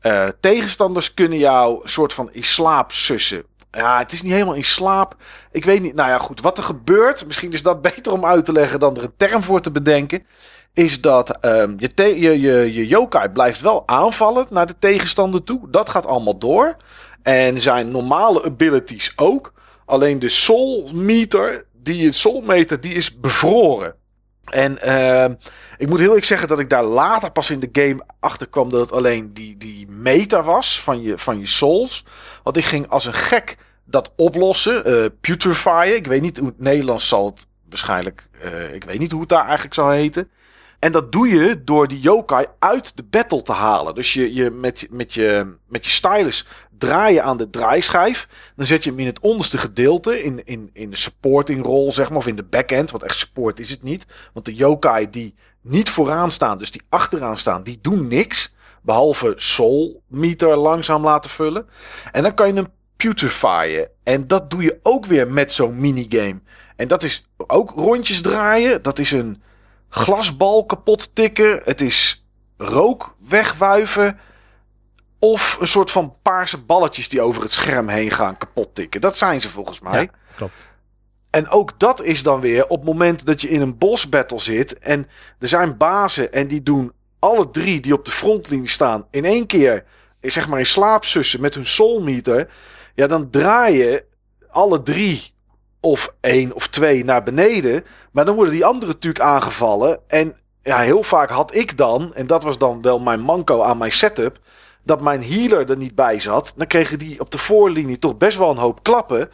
[0.00, 3.42] eh, tegenstanders kunnen jou soort van in slaap sussen.
[3.70, 5.16] Ja, het is niet helemaal in slaap.
[5.52, 7.26] Ik weet niet, nou ja, goed, wat er gebeurt.
[7.26, 10.26] Misschien is dat beter om uit te leggen dan er een term voor te bedenken.
[10.72, 15.70] Is dat ehm, je, je, je, je yokai blijft wel aanvallen naar de tegenstander toe.
[15.70, 16.76] Dat gaat allemaal door.
[17.22, 19.52] En zijn normale abilities ook.
[19.84, 23.94] Alleen de soul meter, die het soul meter, die is bevroren.
[24.44, 25.34] En ehm,
[25.76, 28.70] ik moet heel eerlijk zeggen dat ik daar later pas in de game achter kwam
[28.70, 32.04] dat het alleen die, die meter was van je, van je souls.
[32.42, 35.94] Want ik ging als een gek dat oplossen, putrefyen.
[35.96, 39.28] Ik weet niet hoe het Nederlands zal het waarschijnlijk, eh, ik weet niet hoe het
[39.28, 40.30] daar eigenlijk zal heten.
[40.78, 43.94] En dat doe je door die yokai uit de battle te halen.
[43.94, 46.46] Dus je, je, met, met, je, met je stylus
[46.78, 48.28] draai je aan de draaischijf.
[48.56, 50.22] Dan zet je hem in het onderste gedeelte.
[50.22, 52.18] In, in, in de supporting rol, zeg maar.
[52.18, 52.90] Of in de backend.
[52.90, 54.06] Want echt support is het niet.
[54.32, 58.54] Want de yokai die niet vooraan staan, dus die achteraan staan, die doen niks.
[58.82, 61.66] Behalve soul meter langzaam laten vullen.
[62.12, 63.88] En dan kan je hem putrefyen.
[64.02, 66.40] En dat doe je ook weer met zo'n minigame.
[66.76, 68.82] En dat is ook rondjes draaien.
[68.82, 69.42] Dat is een
[69.88, 71.60] glasbal kapot tikken.
[71.64, 72.24] Het is
[72.56, 74.18] rook wegwuiven.
[75.18, 79.00] Of een soort van paarse balletjes die over het scherm heen gaan kapot tikken.
[79.00, 80.00] Dat zijn ze volgens mij.
[80.00, 80.68] Ja, klopt.
[81.30, 84.38] En ook dat is dan weer op het moment dat je in een boss battle
[84.38, 84.78] zit.
[84.78, 85.06] En
[85.38, 89.06] er zijn bazen en die doen alle drie die op de frontlinie staan.
[89.10, 89.84] in één keer
[90.20, 92.50] zeg maar in slaap sussen met hun soul meter.
[92.94, 94.04] Ja, dan draai je
[94.50, 95.34] alle drie
[95.80, 97.84] of één of twee naar beneden.
[98.12, 100.00] Maar dan worden die anderen natuurlijk aangevallen.
[100.06, 103.78] En ja, heel vaak had ik dan, en dat was dan wel mijn manco aan
[103.78, 104.38] mijn setup.
[104.88, 106.54] Dat mijn healer er niet bij zat.
[106.56, 109.30] Dan kregen die op de voorlinie toch best wel een hoop klappen.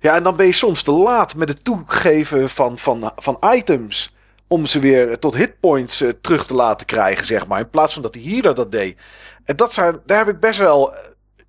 [0.00, 4.14] Ja, en dan ben je soms te laat met het toegeven van, van, van items.
[4.48, 7.60] Om ze weer tot hitpoints eh, terug te laten krijgen, zeg maar.
[7.60, 8.98] In plaats van dat die healer dat deed.
[9.44, 10.94] En dat zijn, daar heb ik best wel.
[10.94, 11.00] eh,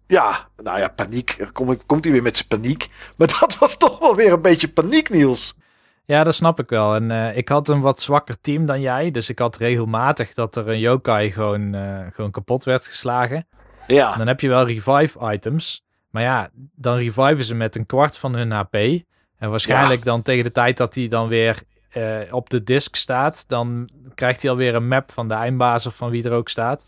[0.08, 1.38] ja, nou ja, paniek.
[1.54, 2.88] Kom, komt hij weer met zijn paniek.
[3.16, 5.58] Maar dat was toch wel weer een beetje paniek, Niels.
[6.08, 6.96] Ja, dat snap ik wel.
[6.96, 9.12] En eh, ik had een wat zwakker team dan jij.
[9.12, 13.48] Dus ik had regelmatig dat er een yokai gewoon, eh, gewoon kapot werd geslagen.
[13.88, 15.86] Ja, Dan heb je wel revive items.
[16.10, 18.76] Maar ja, dan reviven ze met een kwart van hun HP.
[19.38, 23.44] En waarschijnlijk dan tegen de tijd dat hij dan weer eh, op de disk staat,
[23.48, 26.86] dan krijgt hij alweer een map van de eindbaas of van wie er ook staat.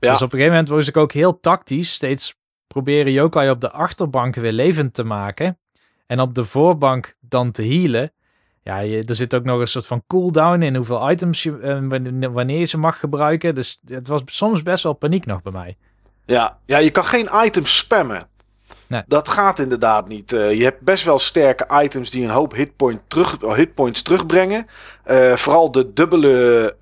[0.00, 0.10] Ja.
[0.10, 2.34] Dus op een gegeven moment was ik ook heel tactisch steeds
[2.66, 5.58] proberen yokai op de achterbank weer levend te maken.
[6.06, 8.12] En op de voorbank dan te healen.
[8.62, 11.78] Ja, je, er zit ook nog een soort van cooldown in hoeveel items je, eh,
[12.32, 13.54] wanneer- je ze mag gebruiken.
[13.54, 15.76] Dus het was soms best wel paniek nog bij mij.
[16.26, 18.28] ja, ja, je kan geen items spammen.
[18.86, 19.02] Nee.
[19.06, 20.32] Dat gaat inderdaad niet.
[20.32, 24.66] Eh, je hebt best wel sterke items die een hoop hitpoint terug, oh, hitpoints terugbrengen.
[25.04, 26.76] Eh, vooral de dubbele.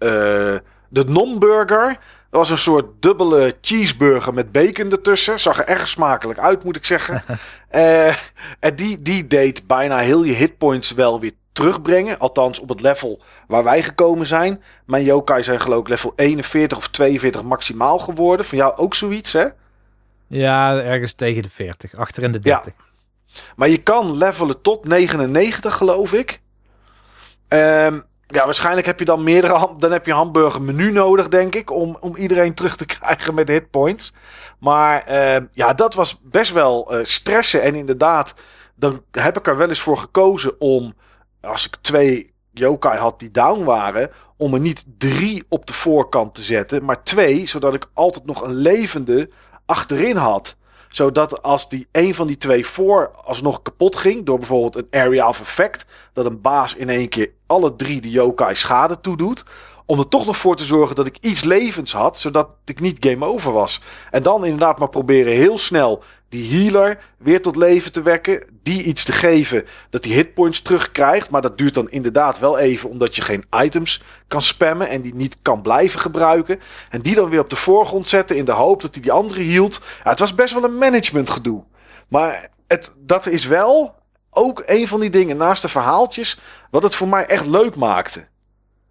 [0.91, 1.89] de non-burger.
[2.31, 5.41] Dat was een soort dubbele cheeseburger met bacon ertussen.
[5.41, 7.23] Zag er erg smakelijk uit, moet ik zeggen.
[8.61, 12.19] En die, die deed bijna heel je hitpoints wel weer terugbrengen.
[12.19, 14.63] Althans op het level waar wij gekomen zijn.
[14.87, 18.47] Mijn yokai zijn geloof ik level 41 of 42 maximaal geworden.
[18.47, 19.47] Van jou ook zoiets, hè?
[20.27, 22.75] Ja, ergens tegen de 40, achter in de 30.
[23.57, 26.41] Maar je kan levelen tot 99, geloof ik.
[27.49, 29.75] Ehm, ja, waarschijnlijk heb je dan meerdere.
[29.79, 31.71] Dan heb je een hamburger menu nodig, denk ik.
[31.71, 34.15] Om, om iedereen terug te krijgen met hitpoints.
[34.59, 37.63] Maar ehm, ja, dat was best wel eh, stressen.
[37.63, 38.35] En inderdaad,
[38.75, 40.95] dan heb ik er wel eens voor gekozen om.
[41.49, 44.11] Als ik twee yokai had die down waren.
[44.37, 46.85] Om er niet drie op de voorkant te zetten.
[46.85, 49.31] Maar twee, zodat ik altijd nog een levende
[49.67, 50.57] achterin had
[50.89, 54.27] zodat als die een van die twee voor alsnog kapot ging.
[54.27, 55.85] Door bijvoorbeeld een area of effect.
[56.13, 59.45] Dat een baas in één keer alle drie de yokai schade toedoet.
[59.87, 62.19] Om er toch nog voor te zorgen dat ik iets levens had.
[62.19, 63.83] Zodat ik niet game over was.
[64.11, 68.45] En dan inderdaad maar proberen heel snel die healer weer tot leven te wekken.
[68.63, 71.31] Die iets te geven dat hij hitpoints terugkrijgt.
[71.31, 74.89] Maar dat duurt dan inderdaad wel even omdat je geen items kan spammen.
[74.89, 76.61] En die niet kan blijven gebruiken.
[76.91, 79.41] En die dan weer op de voorgrond zetten in de hoop dat hij die andere
[79.41, 79.81] hield.
[80.03, 81.65] Ja, het was best wel een management gedoe.
[82.09, 83.95] Maar het, dat is wel
[84.31, 86.41] ook een van die dingen naast de verhaaltjes.
[86.71, 88.27] Wat het voor mij echt leuk maakte.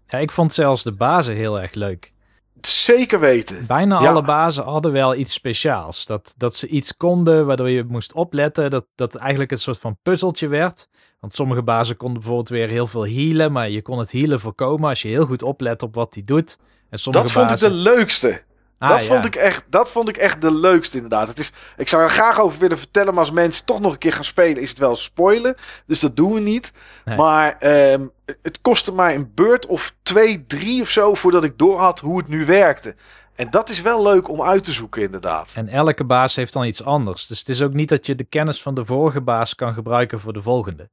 [0.06, 2.12] Ja, ik vond zelfs de bazen heel erg leuk.
[2.60, 3.66] Zeker weten.
[3.66, 4.08] Bijna Ja.
[4.08, 6.06] alle bazen hadden wel iets speciaals.
[6.06, 8.70] Dat, dat ze iets konden waardoor je moest opletten.
[8.70, 10.88] Dat, dat eigenlijk een soort van puzzeltje werd.
[11.20, 13.52] Want sommige bazen konden bijvoorbeeld weer heel veel healen.
[13.52, 16.58] Maar je kon het healen voorkomen als je heel goed oplet op wat hij doet.
[16.90, 18.42] En sommige Dat vond ik de leukste.
[18.78, 19.08] Ah, dat, ja.
[19.08, 21.28] vond ik echt, dat vond ik echt de leukste inderdaad.
[21.28, 23.98] Het is, ik zou er graag over willen vertellen, maar als mensen toch nog een
[23.98, 25.54] keer gaan spelen, is het wel spoilen.
[25.86, 26.72] Dus dat doen we niet.
[27.04, 27.16] Nee.
[27.16, 28.06] Maar ehm,
[28.42, 32.28] het kostte mij een beurt of twee, drie of zo voordat ik doorhad hoe het
[32.28, 32.94] nu werkte.
[33.34, 35.50] En dat is wel leuk om uit te zoeken inderdaad.
[35.54, 37.26] En elke baas heeft dan iets anders.
[37.26, 40.20] Dus het is ook niet dat je de kennis van de vorige baas kan gebruiken
[40.20, 40.88] voor de volgende.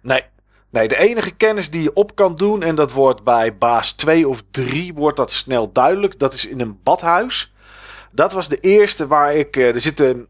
[0.00, 0.22] Nee.
[0.70, 4.28] Nee, de enige kennis die je op kan doen, en dat wordt bij baas 2
[4.28, 6.18] of 3, wordt dat snel duidelijk.
[6.18, 7.52] Dat is in een badhuis.
[8.12, 9.56] Dat was de eerste waar ik.
[9.56, 10.26] eh, er zitten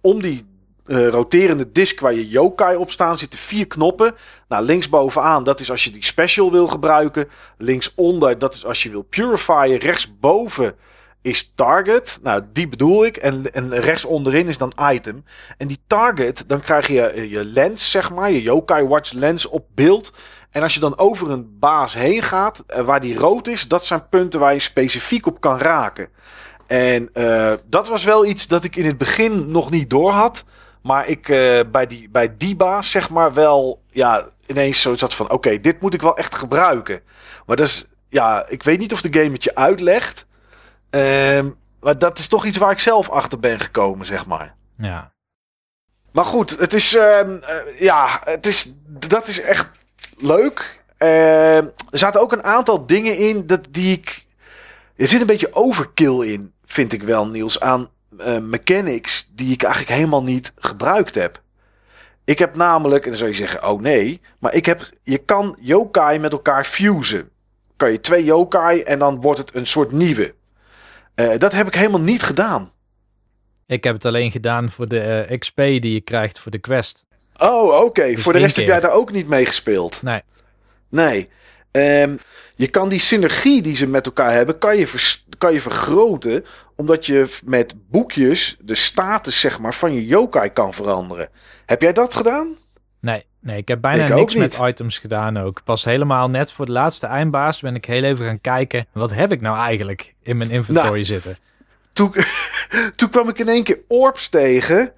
[0.00, 0.46] om die
[0.86, 4.14] eh, roterende disk waar je yokai op staan, zitten vier knoppen.
[4.48, 7.28] Nou, linksbovenaan, dat is als je die special wil gebruiken.
[7.58, 9.78] Linksonder, dat is als je wil purifieren.
[9.78, 10.74] Rechtsboven
[11.22, 12.18] is target.
[12.22, 13.16] Nou, die bedoel ik.
[13.16, 15.24] En, en rechts onderin is dan item.
[15.58, 18.30] En die target, dan krijg je eh, je lens, zeg maar.
[18.30, 20.12] Je yokai watch lens op beeld.
[20.50, 23.86] En als je dan over een baas heen gaat, eh, waar die rood is, dat
[23.86, 26.08] zijn punten waar je specifiek op kan raken.
[26.66, 27.10] En
[27.66, 30.44] dat was wel iets dat ik in het begin nog niet door had.
[30.86, 35.14] Maar ik eh, bij, die, bij die baas, zeg maar, wel ja, ineens zo zat
[35.14, 37.00] van: oké, dit moet ik wel echt gebruiken.
[37.46, 40.26] Maar dat is, ja, ik weet niet of de game het je uitlegt.
[40.90, 44.54] Ehm, maar dat is toch iets waar ik zelf achter ben gekomen, zeg maar.
[44.78, 45.12] Ja.
[46.12, 49.70] Maar goed, het is, ehm, eh, ja, het is, dat is echt
[50.18, 50.82] leuk.
[50.96, 54.26] Ehm, er zaten ook een aantal dingen in dat, die ik.
[54.96, 59.62] Er zit een beetje overkill in, vind ik wel, Niels, aan eh, mechanics die ik
[59.62, 61.42] eigenlijk helemaal niet gebruikt heb.
[62.24, 65.56] Ik heb namelijk, en dan zou je zeggen, oh nee, maar ik heb, je kan
[65.60, 67.28] yokai met elkaar fusen.
[67.76, 70.34] Kan je twee yokai en dan wordt het een soort nieuwe.
[71.14, 72.72] Eh, dat heb ik helemaal niet gedaan.
[73.66, 77.06] Ik heb het alleen gedaan voor de eh, XP die je krijgt voor de quest.
[77.38, 78.06] Oh, oké.
[78.06, 80.02] Dus Voor de rest heb jij daar ook niet mee gespeeld.
[80.02, 80.22] Nee.
[80.88, 81.28] Nee.
[81.76, 82.16] Ehm,
[82.54, 86.44] je kan die synergie die ze met elkaar hebben, kan je, vers- kan je vergroten.
[86.76, 91.28] Omdat je met boekjes de status zeg maar, van je yokai kan veranderen.
[91.66, 92.48] Heb jij dat gedaan?
[93.00, 95.64] Nee, nee, ik heb bijna Ik niks met items gedaan ook.
[95.64, 98.86] Pas helemaal net voor de laatste eindbaas ben ik heel even gaan kijken.
[98.92, 101.04] Wat heb ik nou eigenlijk in mijn inventory Nou.
[101.04, 101.36] zitten?
[101.92, 102.14] Toen,
[102.96, 104.92] toen kwam ik in één keer orbs tegen.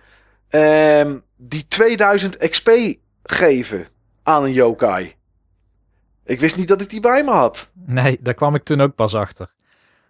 [0.48, 2.70] ehm, die 2000 XP
[3.22, 3.86] geven
[4.22, 5.16] aan een yokai.
[6.28, 7.70] Ik wist niet dat ik die bij me had.
[7.86, 9.46] Nee, daar kwam ik toen ook pas achter.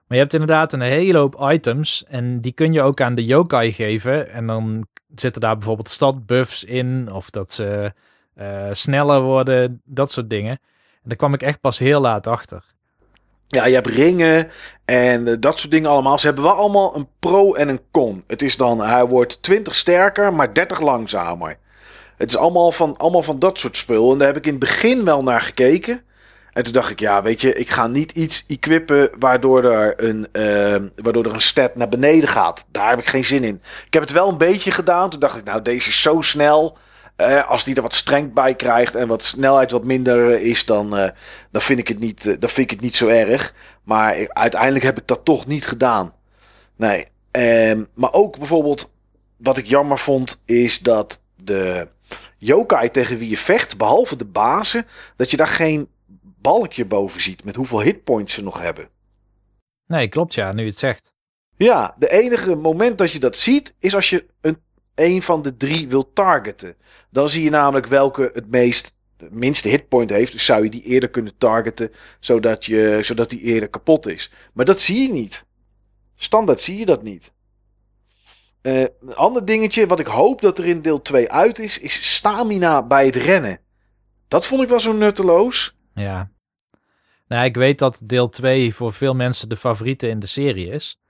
[0.07, 2.05] Maar je hebt inderdaad een hele hoop items.
[2.09, 4.31] En die kun je ook aan de yokai geven.
[4.31, 7.13] En dan zitten daar bijvoorbeeld stadbuffs in.
[7.13, 7.93] Of dat ze
[8.35, 9.83] eh, sneller worden.
[9.85, 10.51] Dat soort dingen.
[10.95, 12.65] En daar kwam ik echt pas heel laat achter.
[13.47, 14.51] Ja, je hebt ringen
[14.85, 16.19] en eh, dat soort dingen allemaal.
[16.19, 18.25] Ze hebben wel allemaal een pro en een con.
[18.27, 21.59] Het is dan, hij wordt 20 sterker, maar 30 langzamer.
[22.17, 24.13] Het is allemaal van, allemaal van dat soort spul.
[24.13, 26.07] En daar heb ik in het begin wel naar gekeken.
[26.59, 30.29] En toen dacht ik, ja, weet je, ik ga niet iets equippen waardoor er een,
[30.33, 32.67] eh, waardoor er een stat naar beneden gaat.
[32.71, 33.63] Daar heb ik geen zin in.
[33.87, 35.11] Ik heb het wel een beetje gedaan.
[35.11, 36.77] Toen dacht ik, nou, deze is zo snel.
[37.17, 40.65] Eh, als die er wat streng bij krijgt en wat snelheid wat minder eh, is,
[40.65, 41.11] dan, eh,
[41.51, 43.55] dan, vind ik het niet, dan vind ik het niet zo erg.
[43.83, 46.13] Maar uiteindelijk heb ik dat toch niet gedaan.
[46.77, 47.07] Nee.
[47.31, 48.95] Ehm, maar ook bijvoorbeeld,
[49.37, 51.89] wat ik jammer vond, is dat de
[52.39, 55.89] yokai tegen wie je vecht, behalve de bazen, dat je daar geen
[56.49, 58.89] balkje boven ziet met hoeveel hitpoints ze nog hebben.
[59.87, 61.15] Nee, klopt ja, nu je het zegt.
[61.57, 64.59] Ja, de enige moment dat je dat ziet is als je een,
[64.95, 66.77] een van de drie wil targeten.
[67.11, 70.33] Dan zie je namelijk welke het meest de minste hitpoint heeft.
[70.33, 74.33] Dus zou je die eerder kunnen targeten, zodat, je, zodat die eerder kapot is.
[74.53, 75.47] Maar dat zie je niet.
[76.17, 77.33] Standaard zie je dat niet.
[78.61, 82.15] Eh, een ander dingetje wat ik hoop dat er in deel 2 uit is, is
[82.15, 83.61] stamina bij het rennen.
[84.29, 85.77] Dat vond ik wel zo nutteloos.
[85.95, 86.31] Ja.
[87.29, 91.01] Nou, ik weet dat deel 2 voor veel mensen de favoriete in de serie is.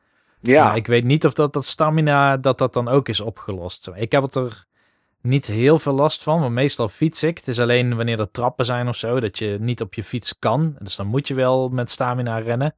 [0.40, 3.90] Ja, Maar ik weet niet of dat, dat stamina, dat dat dan ook is opgelost.
[3.94, 4.64] Ik heb het er
[5.22, 7.38] niet heel veel last van, want meestal fiets ik.
[7.38, 10.38] Het is alleen wanneer er trappen zijn of zo, dat je niet op je fiets
[10.38, 10.76] kan.
[10.78, 12.74] Dus dan moet je wel met stamina rennen.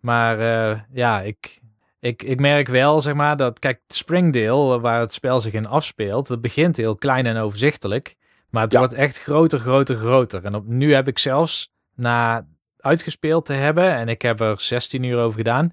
[0.00, 1.60] Maar eh, ja, ik,
[2.00, 6.28] ik, ik merk wel, zeg maar, dat, kijk, Springdale, waar het spel zich in afspeelt,
[6.28, 8.14] dat begint heel klein en overzichtelijk.
[8.50, 8.78] Maar het Ja.
[8.78, 10.44] wordt echt groter, groter, groter.
[10.44, 12.46] En op, nu heb ik zelfs, na
[12.78, 15.72] uitgespeeld te hebben, en ik heb er 16 uur over gedaan,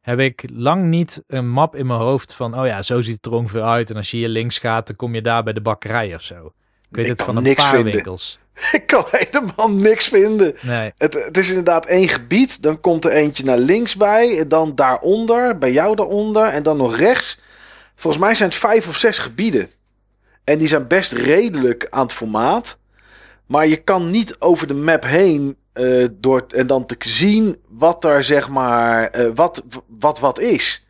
[0.00, 3.26] heb ik lang niet een map in mijn hoofd van, oh ja, zo ziet het
[3.26, 3.90] er ongeveer uit.
[3.90, 6.46] En als je hier links gaat, dan kom je daar bij de bakkerij of zo.
[6.90, 7.92] Ik weet Ik het van een paar vinden.
[7.92, 8.38] winkels.
[8.72, 10.54] Ik kan helemaal niks vinden.
[10.60, 12.62] Nee, Het, het is inderdaad één gebied.
[12.62, 14.44] Dan komt er eentje naar links bij.
[14.48, 15.58] Dan daaronder.
[15.58, 16.44] Bij jou daaronder.
[16.46, 17.40] En dan nog rechts.
[17.96, 19.70] Volgens mij zijn het vijf of zes gebieden.
[20.44, 22.78] En die zijn best redelijk aan het formaat.
[23.46, 25.56] Maar je kan niet over de map heen.
[25.72, 29.08] eh, door, en dan te zien wat er zeg maar.
[29.10, 29.64] eh, wat,
[29.98, 30.86] wat wat is.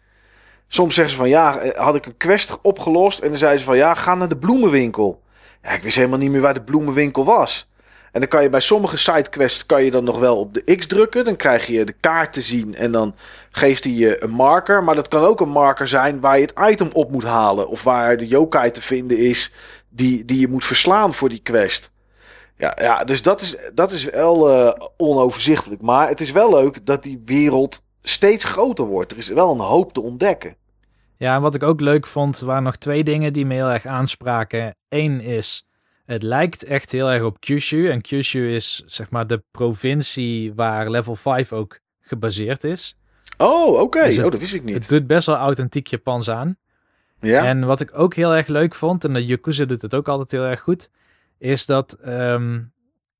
[0.68, 3.18] Soms zeggen ze van ja, eh, had ik een quest opgelost.
[3.20, 5.22] En dan zeiden ze van ja, ga naar de bloemenwinkel.
[5.62, 7.72] Ja, ik wist helemaal niet meer waar de bloemenwinkel was.
[8.12, 10.86] En dan kan je bij sommige sidequests kan je dan nog wel op de X
[10.86, 11.24] drukken.
[11.24, 13.14] Dan krijg je de kaart te zien en dan
[13.50, 14.84] geeft hij je een marker.
[14.84, 17.68] Maar dat kan ook een marker zijn waar je het item op moet halen.
[17.68, 19.54] Of waar de yokai te vinden is
[19.88, 21.92] die, die je moet verslaan voor die quest.
[22.56, 25.82] Ja, ja dus dat is, dat is wel eh, onoverzichtelijk.
[25.82, 29.12] Maar het is wel leuk dat die wereld steeds groter wordt.
[29.12, 30.56] Er is wel een hoop te ontdekken.
[31.16, 33.86] Ja, en wat ik ook leuk vond, waren nog twee dingen die me heel erg
[33.86, 34.76] aanspraken.
[34.88, 35.66] Eén is,
[36.04, 37.90] het lijkt echt heel erg op Kyushu.
[37.90, 42.98] En Kyushu is zeg maar de provincie waar level 5 ook gebaseerd is.
[43.38, 44.04] Oh, oké.
[44.04, 44.74] Dus oh, dat wist ik niet.
[44.74, 46.56] Het doet best wel authentiek Japans aan.
[47.20, 47.44] ja?
[47.44, 50.30] En wat ik ook heel erg leuk vond, en de Yakuza doet het ook altijd
[50.30, 50.90] heel erg goed,
[51.44, 52.60] is dat ehm,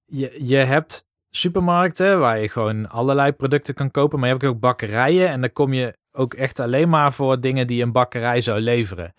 [0.05, 4.61] je, je hebt supermarkten waar je gewoon allerlei producten kan kopen, maar je hebt ook
[4.61, 8.61] bakkerijen en dan kom je ook echt alleen maar voor dingen die een bakkerij zou
[8.61, 9.15] leveren.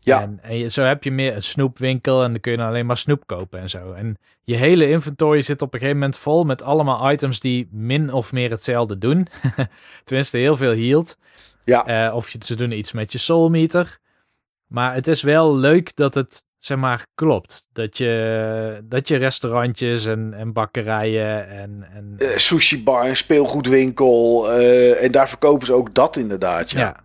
[0.00, 0.22] Ja.
[0.22, 2.86] En, en je, zo heb je meer een snoepwinkel en dan kun je dan alleen
[2.86, 3.92] maar snoep kopen en zo.
[3.92, 8.12] En je hele inventory zit op een gegeven moment vol met allemaal items die min
[8.12, 9.26] of meer hetzelfde doen.
[10.04, 11.18] Tenminste, heel veel hield.
[11.64, 11.86] Ja.
[11.86, 13.98] Eh, of je, ze doen iets met je soulmeter.
[14.66, 17.68] Maar het is wel leuk dat het, zeg maar, klopt.
[17.72, 21.86] Dat je, dat je restaurantjes en, en bakkerijen en...
[21.94, 24.50] en eh, sushi bar, een speelgoedwinkel.
[24.52, 26.70] eh, en daar verkopen ze ook dat inderdaad.
[26.70, 26.96] Ja, ja.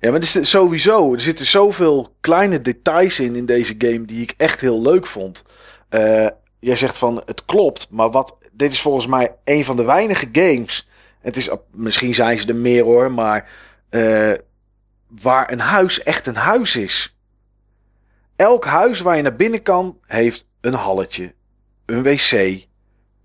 [0.00, 0.10] ja.
[0.10, 4.34] maar er is sowieso, er zitten zoveel kleine details in in deze game die ik
[4.36, 5.44] echt heel leuk vond.
[5.88, 6.26] Eh,
[6.58, 10.28] jij zegt van het klopt, maar wat, dit is volgens mij een van de weinige
[10.32, 10.88] games.
[11.20, 13.48] Het is, misschien zijn ze er meer hoor, maar
[15.22, 17.19] waar een huis echt een huis is.
[18.40, 21.34] Elk huis waar je naar binnen kan, heeft een halletje,
[21.86, 22.66] een wc,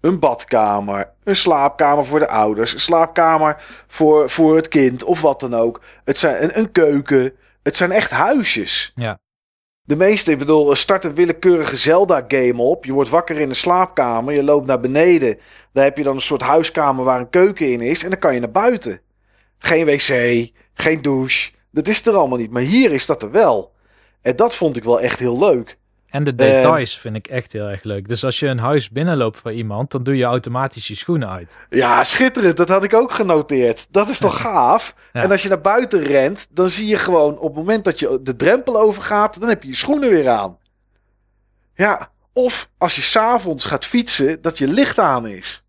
[0.02, 5.40] een badkamer, een slaapkamer voor de ouders, een slaapkamer voor, voor het kind of wat
[5.40, 5.82] dan ook.
[6.04, 7.34] Het zijn een, een keuken.
[7.64, 8.92] Het zijn echt huisjes.
[8.96, 9.20] Ja.
[9.82, 12.86] De meeste, ik bedoel, start een willekeurige Zelda-game op.
[12.86, 14.34] Je wordt wakker in een slaapkamer.
[14.34, 15.40] Je loopt naar beneden.
[15.74, 18.04] Daar heb je dan een soort huiskamer waar een keuken in is.
[18.04, 19.02] En dan kan je naar buiten.
[19.58, 21.52] Geen wc, geen douche.
[21.72, 22.52] Dat is er allemaal niet.
[22.52, 23.74] Maar hier is dat er wel.
[24.26, 25.78] En dat vond ik wel echt heel leuk.
[26.10, 28.08] En de details vind ik echt heel erg leuk.
[28.08, 31.60] Dus als je een huis binnenloopt voor iemand, dan doe je automatisch je schoenen uit.
[31.70, 32.58] Ja, schitterend.
[32.58, 33.88] Dat had ik ook genoteerd.
[33.90, 34.96] Dat is toch gaaf?
[35.14, 35.22] Ja.
[35.22, 38.20] En als je naar buiten rent, dan zie je gewoon op het moment dat je
[38.22, 40.58] de drempel overgaat, dan heb je je schoenen weer aan.
[41.76, 45.66] Ja, of als je s'avonds gaat fietsen, dat je licht aan is.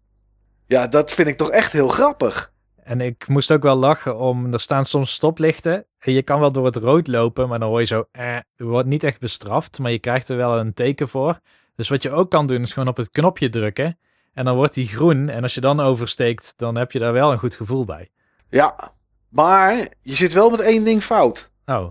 [0.66, 2.52] Ja, dat vind ik toch echt heel grappig.
[2.86, 5.86] En ik moest ook wel lachen om, er staan soms stoplichten.
[5.98, 8.64] En je kan wel door het rood lopen, maar dan hoor je zo, eh, je
[8.64, 11.40] wordt niet echt bestraft, maar je krijgt er wel een teken voor.
[11.74, 13.98] Dus wat je ook kan doen, is gewoon op het knopje drukken.
[14.34, 15.28] En dan wordt die groen.
[15.28, 18.10] En als je dan oversteekt, dan heb je daar wel een goed gevoel bij.
[18.48, 18.92] Ja,
[19.28, 21.50] maar je zit wel met één ding fout.
[21.66, 21.86] Oh,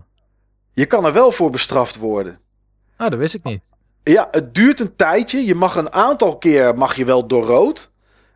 [0.73, 2.39] Je kan er wel voor bestraft worden.
[2.97, 3.63] oh dat wist ik niet.
[4.03, 5.45] Ja, het duurt een tijdje.
[5.45, 7.91] Je mag een aantal keer mag je wel door rood.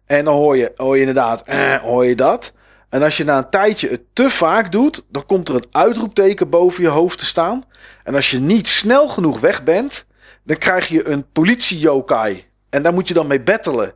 [0.09, 2.53] En dan hoor je, hoor je inderdaad, eh, hoor je dat.
[2.89, 6.49] En als je na een tijdje het te vaak doet, dan komt er een uitroepteken
[6.49, 7.63] boven je hoofd te staan.
[8.03, 10.05] En als je niet snel genoeg weg bent,
[10.43, 12.45] dan krijg je een politie-yokai.
[12.69, 13.93] En daar moet je dan mee battelen.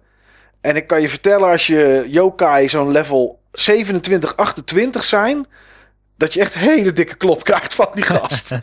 [0.62, 5.48] En ik kan je vertellen, als je yokai zo'n level 27, 28 zijn,
[6.18, 8.52] dat je echt hele dikke klop krijgt van die gast.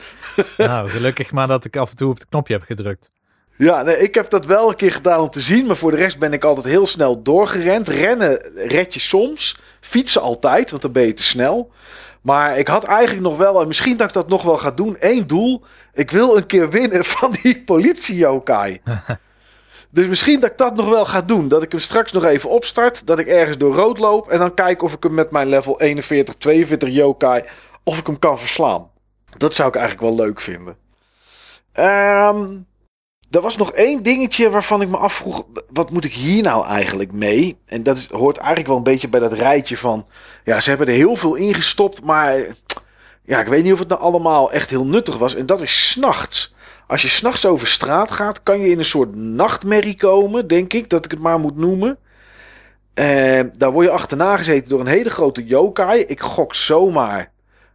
[0.56, 3.10] Nou, gelukkig maar dat ik af en toe op het knopje heb gedrukt.
[3.60, 5.66] Ja, nee, ik heb dat wel een keer gedaan om te zien.
[5.66, 7.88] Maar voor de rest ben ik altijd heel snel doorgerend.
[7.88, 9.60] Rennen red je soms.
[9.80, 11.70] Fietsen altijd, want dan ben je te snel.
[12.20, 14.96] Maar ik had eigenlijk nog wel, en misschien dat ik dat nog wel ga doen,
[14.96, 15.64] één doel.
[15.92, 18.80] Ik wil een keer winnen van die politie-yokai.
[19.90, 21.48] dus misschien dat ik dat nog wel ga doen.
[21.48, 23.06] Dat ik hem straks nog even opstart.
[23.06, 24.28] Dat ik ergens door rood loop.
[24.28, 27.44] En dan kijk of ik hem met mijn level 41, 42 yokai,
[27.84, 28.90] of ik hem kan verslaan.
[29.36, 30.76] Dat zou ik eigenlijk wel leuk vinden.
[31.72, 32.46] Ehm...
[33.30, 37.12] er was nog één dingetje waarvan ik me afvroeg: wat moet ik hier nou eigenlijk
[37.12, 37.58] mee?
[37.66, 40.06] En dat is, hoort eigenlijk wel een beetje bij dat rijtje van.
[40.44, 42.46] Ja, ze hebben er heel veel in gestopt, maar.
[43.24, 45.34] Ja, ik weet niet of het nou allemaal echt heel nuttig was.
[45.34, 46.54] En dat is s'nachts.
[46.86, 50.90] Als je s'nachts over straat gaat, kan je in een soort nachtmerrie komen, denk ik,
[50.90, 51.98] dat ik het maar moet noemen.
[52.94, 56.00] Uh, daar word je achterna gezeten door een hele grote yokai.
[56.00, 57.32] Ik gok zomaar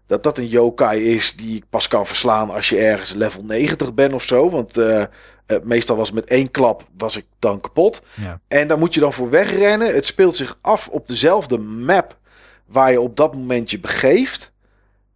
[0.08, 3.94] dat dat een yokai is die ik pas kan verslaan als je ergens level 90
[3.94, 4.50] bent of zo.
[4.50, 5.04] Want uh,
[5.48, 8.02] uh, meestal was met één klap was ik dan kapot.
[8.14, 8.40] Ja.
[8.48, 9.94] En daar moet je dan voor wegrennen.
[9.94, 12.18] Het speelt zich af op dezelfde map
[12.66, 14.54] waar je op dat moment je begeeft.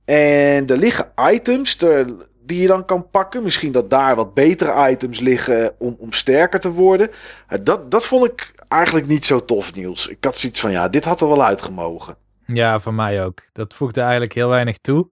[0.05, 3.43] En er liggen items te, die je dan kan pakken.
[3.43, 7.09] Misschien dat daar wat betere items liggen om, om sterker te worden.
[7.49, 10.07] Uh, dat, dat vond ik eigenlijk niet zo tof, Niels.
[10.07, 12.15] Ik had zoiets van, ja, dit had er wel uitgemogen.
[12.45, 13.41] Ja, voor mij ook.
[13.51, 15.09] Dat voegde eigenlijk heel weinig toe.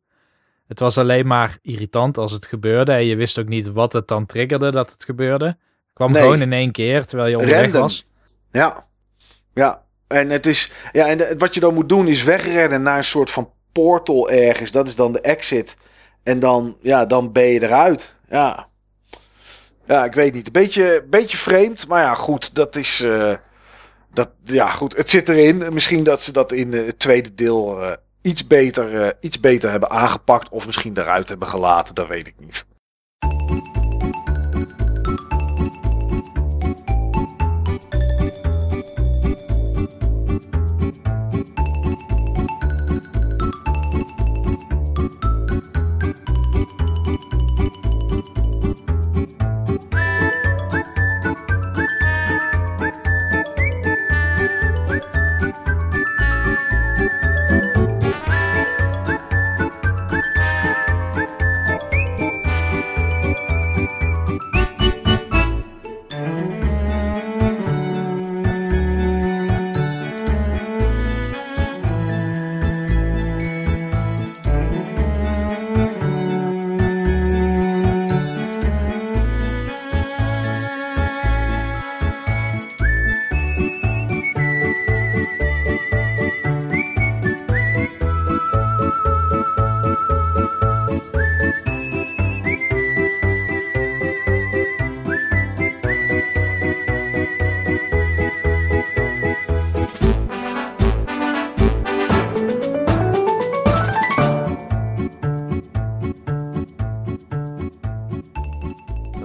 [0.67, 2.91] Het was alleen maar irritant als het gebeurde.
[2.91, 5.45] En je wist ook niet wat het dan triggerde dat het gebeurde.
[5.45, 5.57] Het
[5.93, 6.21] kwam Nee.
[6.21, 7.81] gewoon in één keer terwijl je onderweg Random.
[7.81, 8.07] was.
[8.51, 8.85] Ja,
[9.53, 9.85] ja.
[10.07, 13.03] En, het is, ja, en de- wat je dan moet doen is wegrennen naar een
[13.03, 14.71] soort van portal ergens.
[14.71, 15.75] Dat is dan de exit.
[16.23, 18.15] En dan, ja, dan ben je eruit.
[18.29, 18.67] Ja,
[19.87, 20.45] ja ik weet niet.
[20.47, 21.87] Een beetje, beetje vreemd.
[21.87, 22.55] Maar ja, goed.
[22.55, 23.01] Dat is...
[23.01, 23.33] eh,
[24.13, 24.95] dat, ja, goed.
[24.95, 25.73] Het zit erin.
[25.73, 27.91] Misschien dat ze dat in eh, het tweede deel eh,
[28.27, 30.49] iets, beter, eh, iets beter hebben aangepakt.
[30.49, 31.95] Of misschien eruit hebben gelaten.
[31.95, 32.65] Dat weet ik niet.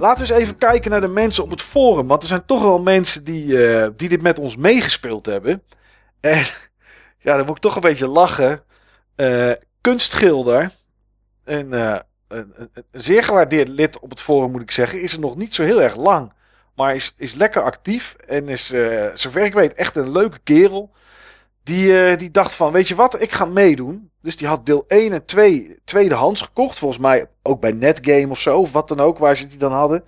[0.03, 2.07] Laten we eens even kijken naar de mensen op het forum.
[2.07, 5.63] Want er zijn toch wel mensen die, eh, die dit met ons meegespeeld hebben.
[6.19, 6.43] En
[7.25, 8.63] ja, dan moet ik toch een beetje lachen.
[9.15, 9.51] Eh,
[9.81, 10.71] kunstschilder.
[11.43, 15.01] Een, eh, een, een, een zeer gewaardeerd lid op het forum, moet ik zeggen.
[15.01, 16.33] Is er nog niet zo heel erg lang.
[16.75, 18.15] Maar is, is lekker actief.
[18.27, 18.73] En is,
[19.13, 20.91] zover ik weet, echt een leuke kerel.
[21.63, 24.11] Die, eh, die dacht van, weet je wat, ik ga meedoen.
[24.21, 26.77] Dus die had deel 1 en 2 tweedehands gekocht.
[26.77, 29.71] Volgens mij ook bij Netgame of zo, of wat dan ook, waar ze die dan
[29.71, 30.03] hadden.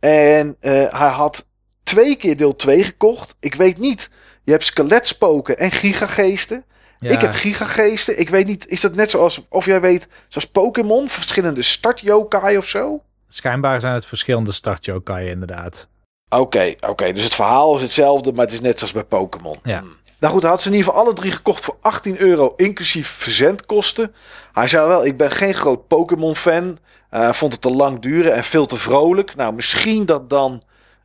[0.00, 1.48] En eh, hij had
[1.82, 3.36] twee keer deel 2 gekocht.
[3.40, 4.10] Ik weet niet,
[4.44, 6.64] je hebt skeletspoken en gigageesten.
[6.98, 8.18] Ja, Ik heb gigageesten.
[8.20, 12.56] Ik weet niet, is dat net zoals, of jij weet, zoals Pokémon, verschillende start yokai
[12.56, 13.02] of zo?
[13.28, 15.88] Schijnbaar zijn het verschillende start yokai inderdaad.
[16.28, 17.12] Oké, oké.
[17.12, 19.58] Dus het verhaal is hetzelfde, maar het is net zoals bij Pokémon.
[19.62, 19.82] Ja.
[20.22, 24.14] Nou goed, had ze in ieder geval alle drie gekocht voor 18 euro, inclusief verzendkosten.
[24.52, 26.78] Hij zei wel, ik ben geen groot Pokémon-fan.
[27.10, 29.34] Hij vond het te lang duren en veel te vrolijk.
[29.34, 30.62] Nou, misschien dat dan,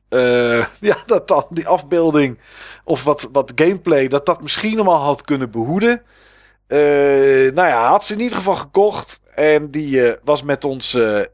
[0.10, 2.40] eh, ja, dat dan die afbeelding
[2.84, 6.02] of wat, wat gameplay, dat dat misschien wel had kunnen behoeden.
[6.68, 6.78] Eh,
[7.54, 10.92] nou ja, had ze in ieder geval gekocht en die, eh, was, met ons,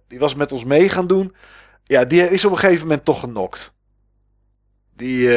[0.08, 1.36] die was met ons mee gaan doen.
[1.84, 3.76] Ja, die is op een gegeven moment toch genokt.
[4.96, 5.30] Die,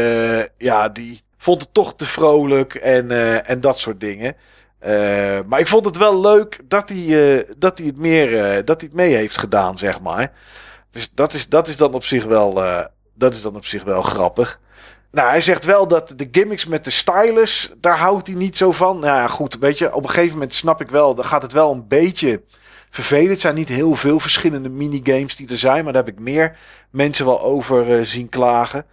[0.56, 4.36] ja, die vond het toch te vrolijk en, eh, en dat soort dingen.
[4.78, 8.30] Eh, maar ik vond het wel leuk dat hij, eh, dat hij het meer
[8.64, 10.32] dat hij het mee heeft gedaan, zeg maar.
[10.90, 12.54] Dus dat is, dat is dan op zich wel,
[13.14, 14.60] dat is dan op zich wel grappig.
[15.10, 18.72] Nou, hij zegt wel dat de gimmicks met de stylus, daar houdt hij niet zo
[18.72, 19.00] van.
[19.00, 21.52] Nou ja, goed, weet je, op een gegeven moment snap ik wel, dan gaat het
[21.52, 22.42] wel een beetje
[22.90, 23.30] vervelend.
[23.30, 26.58] Het zijn niet heel veel verschillende minigames die er zijn, maar daar heb ik meer
[26.90, 28.86] mensen wel over zien klagen.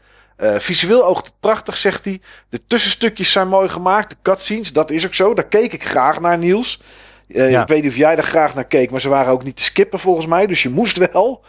[0.43, 2.21] Eh, visueel oogt het prachtig, zegt hij.
[2.49, 4.09] De tussenstukjes zijn mooi gemaakt.
[4.09, 5.33] De cutscenes, dat is ook zo.
[5.33, 6.81] Daar keek ik graag naar, Niels.
[7.27, 7.61] Eh, Ja.
[7.61, 9.63] Ik weet niet of jij daar graag naar keek, maar ze waren ook niet te
[9.63, 10.47] skippen volgens mij.
[10.47, 11.43] Dus je moest wel.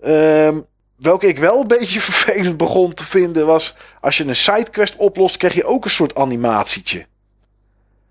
[0.00, 0.60] Ehm,
[0.96, 3.76] welke ik wel een beetje vervelend begon te vinden was...
[4.00, 7.06] als je een sidequest oplost, krijg je ook een soort animatietje.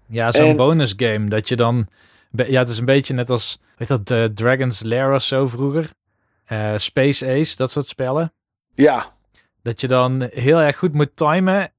[0.08, 1.88] Ja, zo'n En- bonus game dat je dan...
[2.32, 5.90] Ja, het is een beetje net als, weet dat, eh, Dragon's Lair of zo vroeger.
[6.76, 8.34] Space Ace, dat soort spellen.
[8.76, 9.15] Ja,
[9.66, 11.72] Dat je dan heel erg goed moet timen,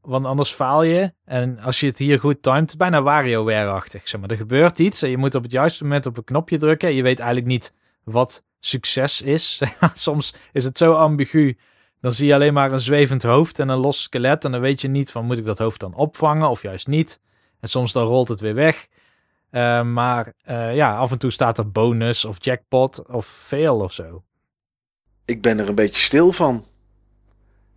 [0.00, 1.12] want anders faal je.
[1.24, 4.08] En als je het hier goed timet, is bijna WarioWare-achtig.
[4.08, 4.30] Zeg maar.
[4.30, 6.94] Er gebeurt iets en je moet op het juiste moment op een knopje drukken.
[6.94, 7.74] Je weet eigenlijk niet
[8.04, 9.62] wat succes is.
[9.94, 11.58] Soms is het zo ambigu.
[12.00, 14.44] Dan zie je alleen maar een zwevend hoofd en een los skelet.
[14.44, 17.20] En dan weet je niet van moet ik dat hoofd dan opvangen of juist niet.
[17.60, 18.86] En soms dan rolt het weer weg.
[19.50, 23.92] Eh, maar eh, ja, af en toe staat er bonus of jackpot of fail of
[23.92, 24.22] zo.
[25.24, 26.64] ik ben er een beetje stil van.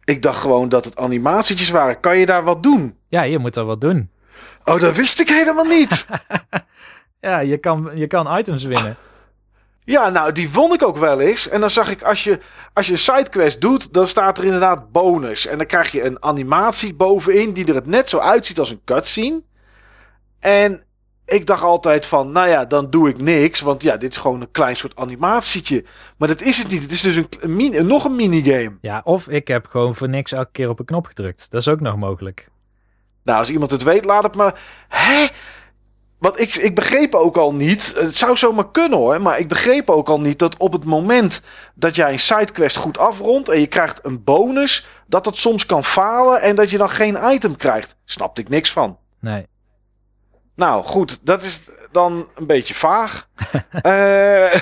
[0.05, 1.99] Ik dacht gewoon dat het animatietjes waren.
[1.99, 2.97] Kan je daar wat doen?
[3.09, 4.11] Ja, je moet er wat doen.
[4.63, 6.05] Oh, dat wist ik helemaal niet.
[7.19, 8.97] Ja, je kan, je kan items winnen.
[9.83, 11.49] Ja, nou, die won ik ook wel eens.
[11.49, 12.39] En dan zag ik, als je,
[12.73, 15.47] als je een sidequest doet, dan staat er inderdaad bonus.
[15.47, 18.81] En dan krijg je een animatie bovenin die er het net zo uitziet als een
[18.85, 19.41] cutscene.
[20.39, 20.83] En
[21.25, 23.61] ik dacht altijd van, nou ja, dan doe ik niks.
[23.61, 25.83] Want ja, dit is gewoon een klein soort animatietje.
[26.17, 26.81] Maar dat is het niet.
[26.81, 28.77] Het is dus een, een mini, nog een minigame.
[28.81, 31.51] Ja, of ik heb gewoon voor niks elke keer op een knop gedrukt.
[31.51, 32.47] Dat is ook nog mogelijk.
[33.23, 34.59] Nou, als iemand het weet, laat het maar.
[34.87, 35.27] Hè?
[36.17, 37.93] Want ik, ik begreep ook al niet.
[37.95, 39.21] Het zou zomaar kunnen hoor.
[39.21, 41.41] Maar ik begreep ook al niet dat op het moment
[41.73, 43.49] dat jij een sidequest goed afrondt.
[43.49, 44.87] en je krijgt een bonus.
[45.07, 47.95] dat dat soms kan falen en dat je dan geen item krijgt.
[48.05, 48.97] Snapte ik niks van.
[49.19, 49.47] Nee.
[50.55, 53.27] Nou goed, dat is dan een beetje vaag.
[53.71, 54.53] Eh,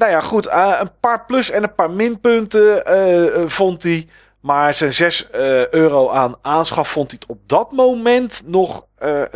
[0.00, 0.46] nou ja, goed.
[0.46, 4.08] eh, een paar plus en een paar minpunten eh, vond hij.
[4.40, 8.84] Maar zijn 6 eh, euro aan aanschaf vond hij het op dat moment nog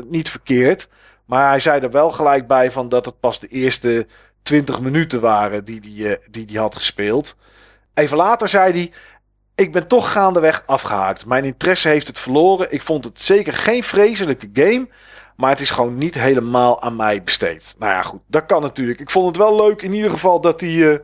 [0.04, 0.88] niet verkeerd.
[1.24, 4.06] Maar hij zei er wel gelijk bij van dat het pas de eerste
[4.42, 7.36] 20 minuten waren die hij die, die die had gespeeld.
[7.94, 8.92] Even later zei hij.
[9.54, 11.26] Ik ben toch gaandeweg afgehaakt.
[11.26, 12.72] Mijn interesse heeft het verloren.
[12.72, 14.88] Ik vond het zeker geen vreselijke game.
[15.40, 17.74] Maar het is gewoon niet helemaal aan mij besteed.
[17.78, 18.20] Nou ja, goed.
[18.26, 19.00] Dat kan natuurlijk.
[19.00, 20.98] Ik vond het wel leuk in ieder geval dat hij, eh,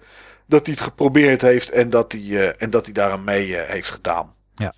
[0.47, 1.70] dat hij het geprobeerd heeft.
[1.70, 4.34] En dat hij, eh, en dat hij daar aan mee eh, heeft gedaan.
[4.55, 4.74] Ja.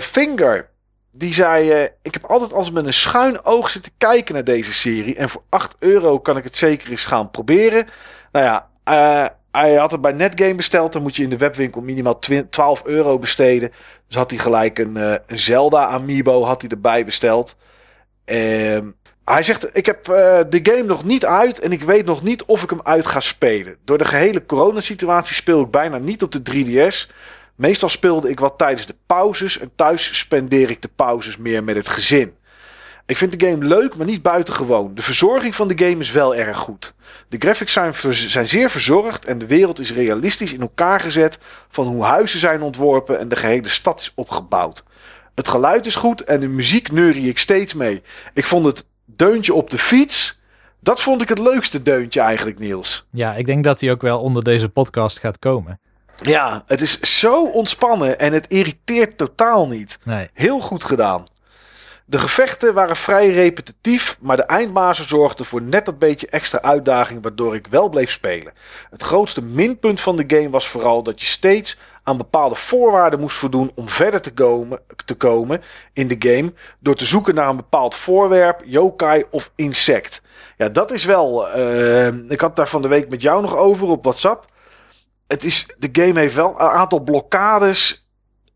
[0.00, 0.70] Finger.
[1.10, 5.16] Die zei, ik heb altijd als met een schuin oog zitten kijken naar deze serie.
[5.16, 7.86] En voor 8 euro kan ik het zeker eens gaan proberen.
[8.32, 8.68] Nou ja,
[9.50, 10.92] hij had het bij Netgame besteld.
[10.92, 13.72] Dan moet je in de webwinkel minimaal 20 12 euro besteden.
[14.06, 17.56] Dus had hij gelijk een, een Zelda Amiibo had hij erbij besteld.
[18.24, 18.90] Ehm,
[19.24, 22.44] hij zegt, ik heb eh, de game nog niet uit en ik weet nog niet
[22.44, 23.76] of ik hem uit ga spelen.
[23.84, 27.10] Door de gehele coronasituatie speel ik bijna niet op de 3DS.
[27.54, 31.76] Meestal speelde ik wat tijdens de pauzes en thuis spendeer ik de pauzes meer met
[31.76, 32.34] het gezin.
[33.06, 34.94] Ik vind de game leuk, maar niet buitengewoon.
[34.94, 36.94] De verzorging van de game is wel erg goed.
[37.28, 41.86] De graphics zijn, zijn zeer verzorgd en de wereld is realistisch in elkaar gezet van
[41.86, 44.84] hoe huizen zijn ontworpen en de gehele stad is opgebouwd.
[45.34, 48.02] Het geluid is goed en de muziek neurie ik steeds mee.
[48.34, 50.40] Ik vond het deuntje op de fiets,
[50.80, 53.06] dat vond ik het leukste deuntje eigenlijk, Niels.
[53.10, 55.80] Ja, ik denk dat hij ook wel onder deze podcast gaat komen.
[56.20, 59.98] Ja, het is zo ontspannen en het irriteert totaal niet.
[60.04, 60.28] Nee.
[60.32, 61.26] Heel goed gedaan.
[62.04, 67.22] De gevechten waren vrij repetitief, maar de eindbazen zorgden voor net dat beetje extra uitdaging
[67.22, 68.52] waardoor ik wel bleef spelen.
[68.90, 73.36] Het grootste minpunt van de game was vooral dat je steeds aan bepaalde voorwaarden moest
[73.36, 77.56] voldoen om verder te komen, te komen in de game door te zoeken naar een
[77.56, 80.22] bepaald voorwerp, yokai of insect.
[80.56, 81.48] Ja, dat is wel.
[81.48, 84.44] eh, ik had daar van de week met jou nog over op WhatsApp.
[85.26, 88.08] Het is, de game heeft wel een aantal blokkades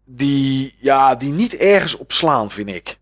[0.05, 2.99] die, ja, die niet ergens op slaan, vind ik.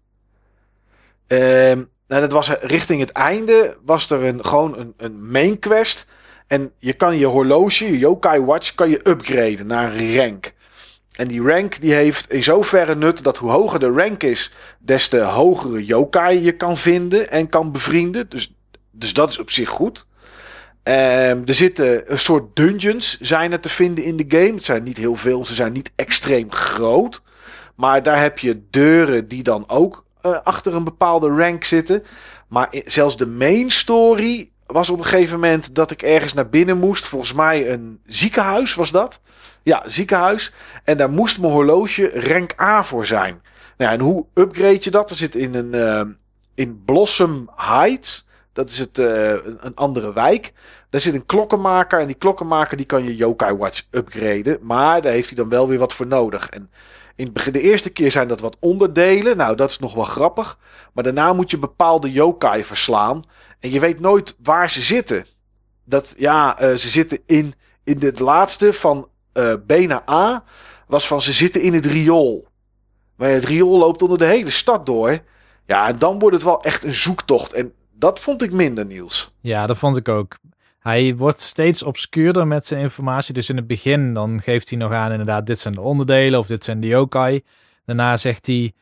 [1.27, 6.07] Ehm nou, dat was richting het einde, was er een, gewoon een, een main quest.
[6.47, 10.53] En je kan je horloge, je yokai watch, kan je upgraden naar een rank.
[11.17, 15.09] En die rank die heeft in zoverre nut dat hoe hoger de rank is, des
[15.09, 18.29] te hogere yokai je kan vinden en kan bevrienden.
[18.29, 18.55] Dus,
[18.91, 20.07] dus dat is op zich goed.
[20.83, 24.55] Ehm, er zitten een soort dungeons zijn er te vinden in de game.
[24.55, 27.23] Het zijn niet heel veel, ze zijn niet extreem groot.
[27.75, 32.03] Maar daar heb je deuren die dan ook eh, achter een bepaalde rank zitten.
[32.49, 36.79] Maar zelfs de main story was op een gegeven moment dat ik ergens naar binnen
[36.79, 37.07] moest.
[37.07, 39.21] Volgens mij een ziekenhuis was dat.
[39.63, 40.53] Ja, ziekenhuis.
[40.85, 43.43] En daar moest mijn horloge rank A voor zijn.
[43.77, 45.11] Nou, en hoe upgrade je dat?
[45.11, 46.03] Er zit in een eh,
[46.55, 48.27] in Blossom Heights.
[48.53, 50.53] Dat is het, eh, een, andere wijk.
[50.91, 52.01] Daar zit een klokkenmaker.
[52.01, 54.59] En die klokkenmaker die kan je Yokai Watch upgraden.
[54.63, 56.49] Maar daar heeft hij dan wel weer wat voor nodig.
[56.49, 56.71] En
[57.17, 59.37] in de eerste keer zijn dat wat onderdelen.
[59.37, 60.59] Nou, dat is nog wel grappig.
[60.93, 63.25] Maar daarna moet je bepaalde yokai verslaan.
[63.65, 65.27] En je weet nooit waar ze zitten.
[65.85, 67.55] Dat, ja, eh, ze zitten in,
[67.85, 70.45] in de laatste van eh, B naar A.
[70.87, 72.47] Was van ze zitten in het riool.
[73.17, 75.19] Maar het riool loopt onder de hele stad door.
[75.67, 77.53] Ja, en dan wordt het wel echt een zoektocht.
[77.53, 79.35] En dat vond ik minder, Niels.
[79.41, 80.37] Ja, dat vond ik ook.
[80.79, 83.35] Hij wordt steeds obscuurder met zijn informatie.
[83.35, 86.47] Dus in het begin dan geeft hij nog aan inderdaad, dit zijn de onderdelen of
[86.47, 87.43] dit zijn de yokai.
[87.85, 88.73] Daarna zegt hij,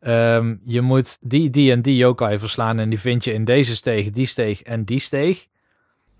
[0.00, 3.74] ehm, je moet die, die en die yokai verslaan en die vind je in deze
[3.74, 5.46] steeg, die steeg en die steeg.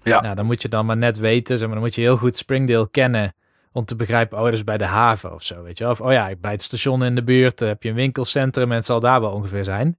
[0.03, 0.21] Ja.
[0.21, 2.37] Nou, dan moet je dan maar net weten, zeg maar, dan moet je heel goed
[2.37, 3.35] Springdale kennen
[3.73, 5.93] om te begrijpen, oh, dat is bij de haven of zo, weet je wel.
[5.93, 8.77] Of, oh ja, bij het station in de buurt eh, heb je een winkelcentrum en
[8.77, 9.99] het zal daar wel ongeveer zijn.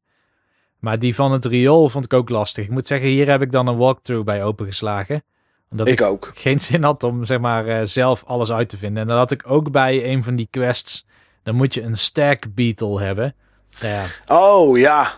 [0.79, 2.65] Maar die van het riool vond ik ook lastig.
[2.65, 5.23] Ik moet zeggen, hier heb ik dan een walkthrough bij opengeslagen.
[5.69, 6.31] Omdat Ik ik, ook.
[6.33, 9.01] geen zin had om zeg maar eh, zelf alles uit te vinden.
[9.01, 11.05] En dan had ik ook bij een van die quests,
[11.43, 13.35] dan moet je een stack beetle hebben.
[13.79, 15.13] Ja, Oh ja.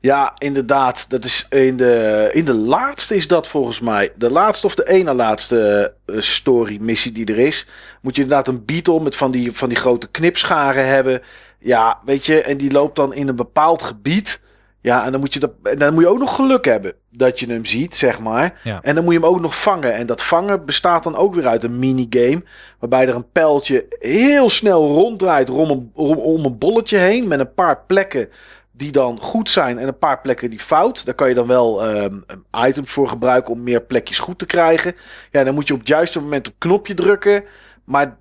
[0.00, 1.06] Ja, inderdaad.
[1.08, 4.12] Dat is in de, in de laatste is dat volgens mij.
[4.16, 7.66] De laatste of de ene laatste eh, story missie die er is.
[8.00, 11.22] Moet je inderdaad een beetle met van die, van die grote knipscharen hebben.
[11.58, 12.42] Ja, weet je.
[12.42, 14.40] En die loopt dan in een bepaald gebied.
[14.82, 17.40] Ja, en dan moet je, dat, en dan moet je ook nog geluk hebben dat
[17.40, 18.60] je hem ziet, zeg maar.
[18.64, 18.78] Ja.
[18.82, 19.94] En dan moet je hem ook nog vangen.
[19.94, 22.42] En dat vangen bestaat dan ook weer uit een minigame.
[22.78, 27.28] Waarbij er een pijltje heel snel ronddraait om een, om, om een bolletje heen.
[27.28, 28.28] Met een paar plekken
[28.72, 31.04] die dan goed zijn en een paar plekken die fout.
[31.04, 32.20] Daar kan je dan wel ehm,
[32.66, 34.94] items voor gebruiken om meer plekjes goed te krijgen.
[35.30, 37.44] Ja, dan moet je op het juiste moment op knopje drukken.
[37.84, 38.18] Maar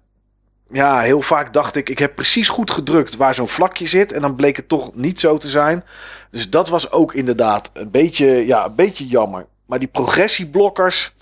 [0.71, 4.11] ja, heel vaak dacht ik, ik heb precies goed gedrukt waar zo'n vlakje zit.
[4.11, 5.83] En dan bleek het toch niet zo te zijn.
[6.31, 9.45] Dus dat was ook inderdaad een beetje, ja, een beetje jammer.
[9.65, 11.15] Maar die progressieblokkers,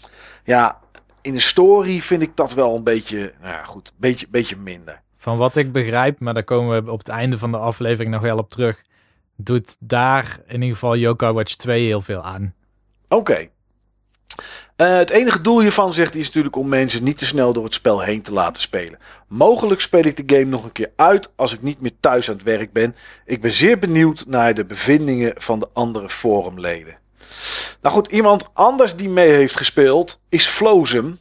[0.44, 0.80] ja,
[1.22, 4.56] in de story vind ik dat wel een beetje, nou ja, goed, een beetje, beetje
[4.56, 5.02] minder.
[5.18, 8.22] van wat ik begrijp, maar daar komen we op het einde van de aflevering nog
[8.22, 8.84] wel op terug,
[9.36, 12.54] doet daar in ieder geval Yokai Watch 2 heel veel aan.
[13.10, 13.48] Oké.
[14.78, 17.64] Eh, het enige doel hiervan, zegt hij, is natuurlijk om mensen niet te snel door
[17.64, 19.00] het spel heen te laten spelen.
[19.28, 22.36] Mogelijk speel ik de game nog een keer uit als ik niet meer thuis aan
[22.36, 22.96] het werk ben.
[23.26, 26.98] Ik ben zeer benieuwd naar de bevindingen van de andere forumleden.
[27.82, 31.20] Nou goed, iemand anders die mee heeft gespeeld is Flozem.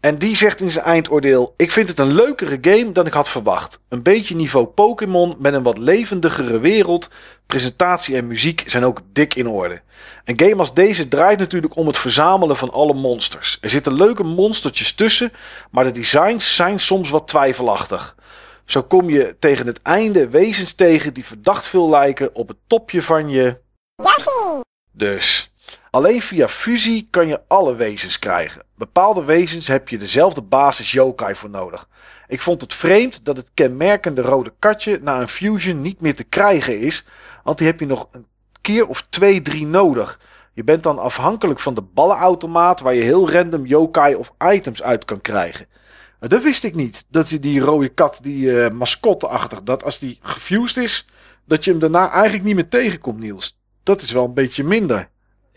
[0.00, 3.28] En die zegt in zijn eindoordeel: Ik vind het een leukere game dan ik had
[3.28, 3.82] verwacht.
[3.88, 7.10] Een beetje niveau Pokémon met een wat levendigere wereld.
[7.46, 9.80] Presentatie en muziek zijn ook dik in orde.
[10.24, 13.58] Een game als deze draait natuurlijk om het verzamelen van alle monsters.
[13.60, 15.32] Er zitten leuke monstertjes tussen,
[15.70, 18.16] maar de designs zijn soms wat twijfelachtig.
[18.64, 23.02] Zo kom je tegen het einde wezens tegen die verdacht veel lijken op het topje
[23.02, 23.56] van je.
[24.92, 25.47] Dus.
[25.90, 28.62] Alleen via fusie kan je alle wezens krijgen.
[28.74, 31.88] Bepaalde wezens heb je dezelfde basis yokai voor nodig.
[32.28, 36.24] Ik vond het vreemd dat het kenmerkende rode katje na een fusion niet meer te
[36.24, 37.06] krijgen is,
[37.44, 38.26] want die heb je nog een
[38.60, 40.20] keer of twee, drie nodig.
[40.54, 45.04] Je bent dan afhankelijk van de ballenautomaat waar je heel random yokai of items uit
[45.04, 45.66] kan krijgen.
[46.20, 47.06] Dat wist ik niet.
[47.10, 51.06] Dat je die rode kat, die eh mascotteachtig, dat als die gefused is,
[51.44, 53.58] dat je hem daarna eigenlijk niet meer tegenkomt, Niels.
[53.82, 55.08] Dat is wel een beetje minder.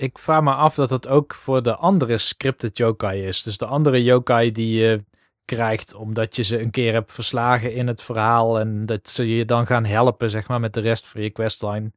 [0.02, 3.44] Ik vraag me af dat dat ook voor de andere scripted yokai is.
[3.44, 5.00] Dus de andere yokai die je
[5.46, 9.46] krijgt omdat je ze een keer hebt verslagen in het verhaal en dat ze je
[9.46, 11.92] dan gaan helpen, zeg maar, met de rest van je questline.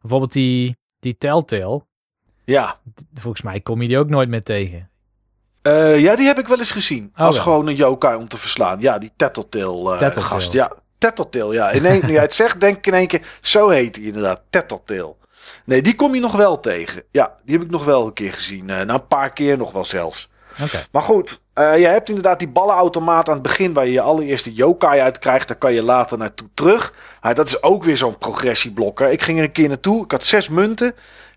[0.00, 1.84] Bijvoorbeeld die, die Telltale.
[2.44, 2.78] Ja.
[3.14, 4.90] Volgens mij kom je die ook nooit meer tegen.
[5.62, 7.12] Eh, ja, die heb ik wel eens gezien.
[7.14, 7.44] Oh, als wel.
[7.44, 8.80] gewoon een yokai om te verslaan.
[8.80, 10.26] Ja, die Tattletale eh Tattletale.
[10.26, 10.52] gast.
[10.52, 11.70] Ja, Tattletale, ja.
[11.70, 14.40] In één, nu jij het zegt, denk ik in één keer, zo heet hij inderdaad.
[14.50, 15.17] Tattletale.
[15.64, 17.02] Nee, die kom je nog wel tegen.
[17.10, 18.70] Ja, die heb ik nog wel een keer gezien.
[18.70, 20.28] Eh, nou, een paar keer nog wel zelfs.
[20.62, 20.84] Oké.
[20.90, 24.52] Maar goed, eh, je hebt inderdaad die ballenautomaat aan het begin waar je je allereerste
[24.52, 25.48] yokai uit krijgt.
[25.48, 26.92] Daar kan je later naartoe terug.
[27.22, 29.10] Maar dat is ook weer zo'n progressieblokker.
[29.10, 30.04] Ik ging er een keer naartoe.
[30.04, 30.88] Ik had zes munten.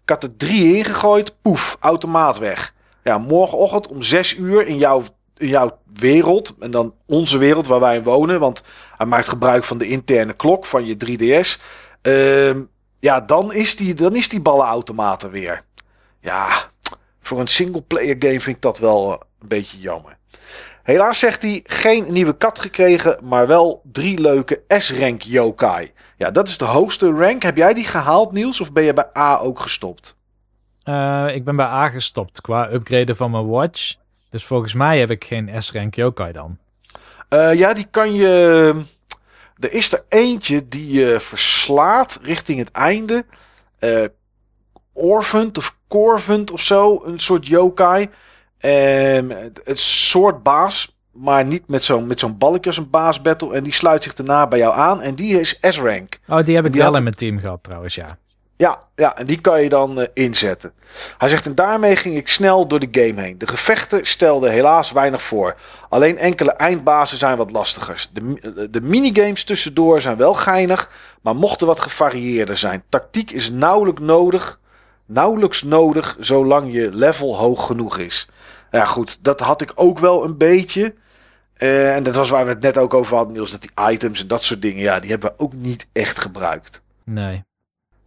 [0.03, 1.41] Ik had er drie ingegooid.
[1.41, 2.73] Poef, automaat weg.
[3.03, 5.03] Ja, morgenochtend om zes uur in jouw,
[5.37, 6.55] in jouw wereld.
[6.59, 8.39] En dan onze wereld waar wij in wonen.
[8.39, 8.63] Want
[8.97, 11.59] hij maakt gebruik van de interne klok van je 3DS.
[12.01, 12.61] Ehm,
[13.01, 15.61] ja, dan is, die, dan is die ballenautomaat er weer.
[16.19, 16.49] Ja,
[17.21, 20.17] voor een singleplayer game vind ik dat wel een beetje jammer.
[20.83, 25.91] Helaas zegt hij geen nieuwe kat gekregen, maar wel drie leuke S-rank yokai.
[26.17, 27.43] Ja, dat is de hoogste rank.
[27.43, 30.17] Heb jij die gehaald, Niels, of ben je bij A ook gestopt?
[30.83, 33.95] Eh, ik ben bij A gestopt qua upgraden van mijn watch.
[34.29, 36.57] Dus volgens mij heb ik geen S-rank yokai dan.
[37.29, 38.73] Eh, ja, die kan je.
[39.61, 43.25] Er is er eentje die je verslaat richting het einde.
[43.79, 44.03] Eh
[44.93, 47.01] Orphant of Corvant of zo.
[47.05, 48.09] Een soort yokai.
[48.57, 50.95] En het het soort baas.
[51.11, 53.53] Maar niet met zo'n met zo'n balkje als een baas battle.
[53.53, 55.01] En die sluit zich daarna bij jou aan.
[55.01, 56.19] En die is S-rank.
[56.27, 58.17] Oh, die heb ik Die wel had- in mijn team gehad trouwens, ja.
[58.61, 60.73] Ja, ja, en die kan je dan eh, inzetten.
[61.17, 63.37] Hij zegt, en daarmee ging ik snel door de game heen.
[63.37, 65.55] De gevechten stelden helaas weinig voor.
[65.89, 68.07] Alleen enkele eindbazen zijn wat lastiger.
[68.13, 70.89] De, eh, de minigames tussendoor zijn wel geinig,
[71.21, 72.83] maar mochten wat gevarieerder zijn.
[72.89, 74.59] Tactiek is nauwelijks nodig.
[75.05, 78.27] Nauwelijks nodig zolang je level hoog genoeg is.
[78.71, 80.93] Ja, goed, dat had ik ook wel een beetje.
[81.57, 83.51] Uh, en dat was waar we het net ook over hadden, Niels.
[83.51, 86.81] Dat die items en dat soort dingen, ja, die hebben we ook niet echt gebruikt.
[87.03, 87.43] Nee.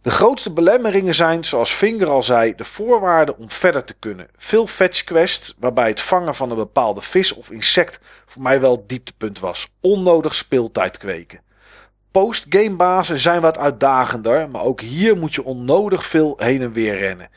[0.05, 4.27] De grootste belemmeringen zijn, zoals Finger al zei, de voorwaarden om verder te kunnen.
[4.37, 8.71] Veel fetch quests, waarbij het vangen van een bepaalde vis of insect voor mij wel
[8.71, 9.73] het dieptepunt was.
[9.81, 11.39] Onnodig speeltijd kweken.
[12.11, 16.97] Postgame bazen zijn wat uitdagender, maar ook hier moet je onnodig veel heen en weer
[16.97, 17.29] rennen.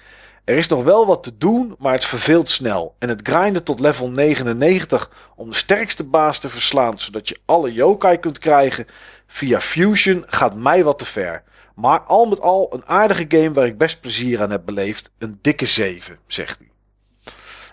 [0.44, 2.94] Er is nog wel wat te doen, maar het verveelt snel.
[2.98, 7.72] En het grinden tot level 99 om de sterkste baas te verslaan, zodat je alle
[7.72, 8.86] yokai kunt krijgen
[9.26, 11.42] via Fusion, gaat mij wat te ver.
[11.78, 15.10] Maar al met al een aardige game waar ik best plezier aan heb beleefd.
[15.18, 16.68] Een dikke 7, zegt hij.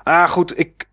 [0.03, 0.87] Ah, goed, ik.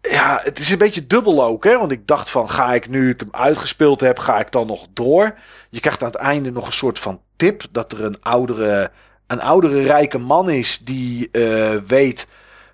[0.00, 1.78] Ja, het is een beetje dubbel ook, hè?
[1.78, 4.86] Want ik dacht van, ga ik nu ik hem uitgespeeld heb, ga ik dan nog
[4.92, 5.38] door?
[5.70, 8.90] Je krijgt aan het einde nog een soort van tip dat er een oudere,
[9.26, 12.28] een oudere rijke man is die uh, weet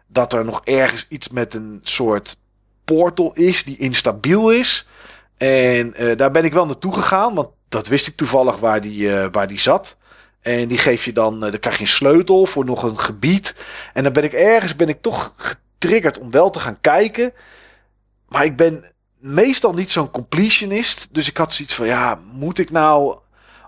[0.07, 2.41] dat er nog ergens iets met een soort
[2.85, 4.89] portal is die instabiel is.
[5.37, 9.01] En uh, daar ben ik wel naartoe gegaan, want dat wist ik toevallig waar die,
[9.01, 9.97] uh, waar die zat.
[10.41, 13.55] En die geef je dan, uh, dan krijg je een sleutel voor nog een gebied.
[13.93, 17.33] En dan ben ik ergens ben ik toch getriggerd om wel te gaan kijken.
[18.29, 18.85] Maar ik ben
[19.19, 21.15] meestal niet zo'n completionist.
[21.15, 23.19] Dus ik had zoiets van, ja, moet ik nou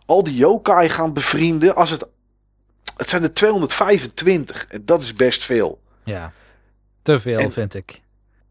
[0.07, 1.75] al die yokai gaan bevrienden?
[1.75, 2.07] Als het,
[2.97, 5.81] het zijn er 225 en dat is best veel.
[6.05, 6.33] Ja,
[7.03, 8.01] te veel en, vind ik.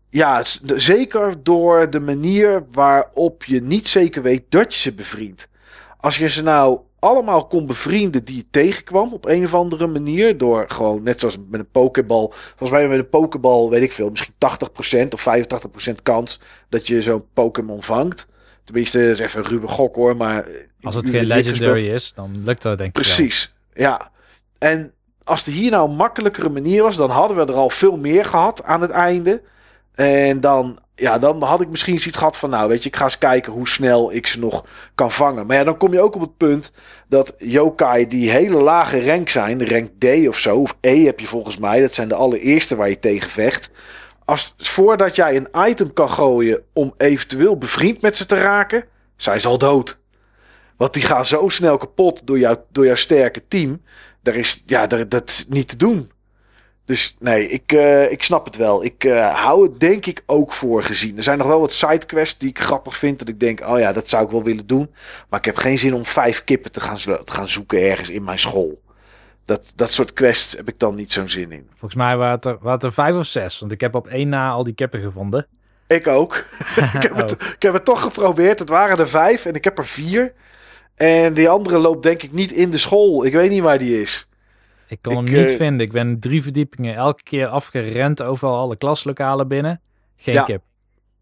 [0.09, 0.43] Ja,
[0.75, 5.47] zeker door de manier waarop je niet zeker weet dat je ze bevriendt.
[5.97, 10.37] Als je ze nou allemaal kon bevrienden die je tegenkwam op een of andere manier.
[10.37, 12.27] Door gewoon, net zoals met een pokeball.
[12.29, 14.33] Volgens mij met een pokeball, weet ik veel, misschien
[15.05, 15.25] 80% of
[15.89, 18.27] 85% kans dat je zo'n Pokémon vangt.
[18.63, 20.15] Tenminste, dat is even een ruwe gok hoor.
[20.15, 20.45] Maar
[20.81, 24.11] als het geen legendary is, dan lukt dat denk ik Precies, ja.
[24.57, 24.93] En
[25.23, 28.25] als er hier nou een makkelijkere manier was, dan hadden we er al veel meer
[28.25, 29.41] gehad aan het einde.
[29.99, 33.03] En dan, ja, dan had ik misschien zoiets gehad van, nou weet je, ik ga
[33.03, 35.45] eens kijken hoe snel ik ze nog kan vangen.
[35.45, 36.73] Maar ja, dan kom je ook op het punt
[37.07, 41.25] dat yokai die hele lage rank zijn, rank D of zo, of E heb je
[41.25, 43.71] volgens mij, dat zijn de allereerste waar je tegen vecht.
[44.25, 48.85] Als, voordat jij een item kan gooien om eventueel bevriend met ze te raken,
[49.15, 49.99] zijn ze al dood.
[50.77, 53.81] Want die gaan zo snel kapot door, jou, door jouw sterke team.
[54.21, 56.11] Daar is, ja, daar, dat is niet te doen.
[56.89, 58.83] Dus nee, ik, uh, ik snap het wel.
[58.83, 61.17] Ik uh, hou het denk ik ook voor gezien.
[61.17, 63.19] Er zijn nog wel wat sidequests die ik grappig vind.
[63.19, 64.93] Dat ik denk, oh ja, dat zou ik wel willen doen.
[65.29, 68.23] Maar ik heb geen zin om vijf kippen te gaan, te gaan zoeken ergens in
[68.23, 68.81] mijn school.
[69.45, 71.67] Dat, dat soort quests heb ik dan niet zo'n zin in.
[71.69, 73.59] Volgens mij waren het, er, waren het er vijf of zes.
[73.59, 75.47] Want ik heb op één na al die kippen gevonden.
[75.87, 76.35] Ik ook.
[76.93, 77.47] ik, heb het, oh.
[77.55, 78.59] ik heb het toch geprobeerd.
[78.59, 80.33] Het waren er vijf en ik heb er vier.
[80.95, 83.25] En die andere loopt denk ik niet in de school.
[83.25, 84.28] Ik weet niet waar die is.
[84.89, 85.85] Ik kon hem niet uh, vinden.
[85.85, 89.81] Ik ben drie verdiepingen elke keer afgerend overal alle klaslokalen binnen.
[90.15, 90.43] Geen ja.
[90.43, 90.61] kip.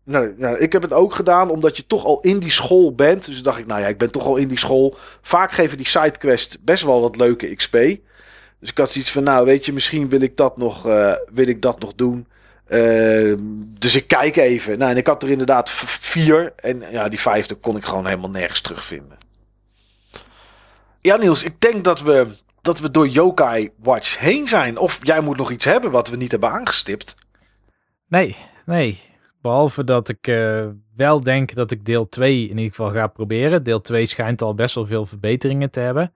[0.04, 3.26] Nou, nou, ik heb het ook gedaan omdat je toch al in die school bent.
[3.26, 4.96] Dus dacht ik, nou ja, ik ben toch al in die school.
[5.22, 7.72] Vaak geven die sidequests best wel wat leuke XP.
[8.60, 11.48] Dus ik had zoiets van, nou weet je, misschien wil ik dat nog, uh, wil
[11.48, 12.28] ik dat nog doen.
[12.70, 13.34] Uh,
[13.80, 14.78] dus ik kijk even.
[14.78, 16.54] Nou, en ik had er inderdaad vier.
[16.56, 19.18] En ja, die vijfde kon ik gewoon helemaal nergens terugvinden.
[21.02, 22.28] Ja, Niels, ik denk dat we
[22.68, 24.78] dat we door Yokai Watch heen zijn.
[24.78, 27.16] Of jij moet nog iets hebben wat we niet hebben aangestipt.
[28.08, 29.00] Nee, nee.
[29.42, 30.66] Behalve dat ik uh,
[30.96, 33.64] wel denk dat ik deel 2 in ieder geval ga proberen.
[33.64, 36.14] Deel 2 schijnt al best wel veel verbeteringen te hebben.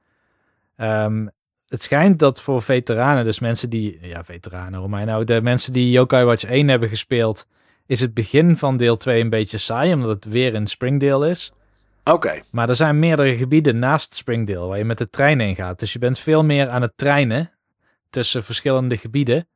[0.77, 1.29] Um,
[1.67, 5.73] het schijnt dat voor veteranen, dus mensen die, ja, veteranen, hoe mij nou, de mensen
[5.73, 7.45] die Yokai Watch 1 hebben gespeeld,
[7.85, 11.53] is het begin van deel 2 een beetje saai, omdat het weer een Springdale is.
[12.03, 12.41] Oké.
[12.51, 15.79] Maar er zijn meerdere gebieden naast Springdale waar je met de trein heen gaat.
[15.79, 17.51] Dus je bent veel meer aan het treinen
[18.09, 19.47] tussen verschillende gebieden.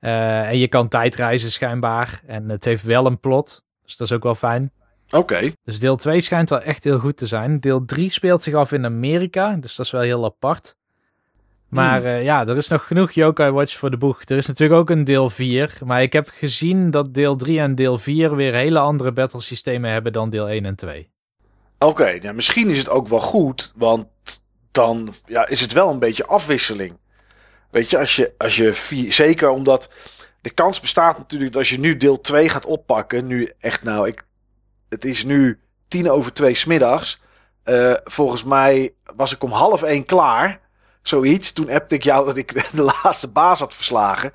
[0.00, 2.20] Uh, en je kan tijdreizen schijnbaar.
[2.26, 3.64] En het heeft wel een plot.
[3.84, 4.72] Dus dat is ook wel fijn.
[5.10, 5.52] Oké.
[5.64, 7.60] Dus deel 2 schijnt wel echt heel goed te zijn.
[7.60, 9.56] Deel 3 speelt zich af in Amerika.
[9.56, 10.76] Dus dat is wel heel apart.
[11.68, 12.06] Maar hmm.
[12.06, 14.22] uh, ja, er is nog genoeg Yokai Watch voor de boeg.
[14.24, 15.78] Er is natuurlijk ook een deel 4.
[15.84, 20.12] Maar ik heb gezien dat deel 3 en deel 4 weer hele andere battlesystemen hebben
[20.12, 21.10] dan deel 1 en 2.
[21.84, 24.06] Oké, nou, misschien is het ook wel goed, want
[24.70, 26.98] dan ja, is het wel een beetje afwisseling.
[27.70, 29.92] Weet je, als je, als je vier, zeker omdat
[30.40, 34.08] de kans bestaat natuurlijk dat als je nu deel 2 gaat oppakken, nu echt nou,
[34.08, 34.24] ik,
[34.88, 37.22] het is nu tien over twee smiddags.
[37.64, 40.60] Uh, volgens mij was ik om half één klaar,
[41.02, 41.52] zoiets.
[41.52, 44.32] Toen appte ik jou dat ik de laatste baas had verslagen.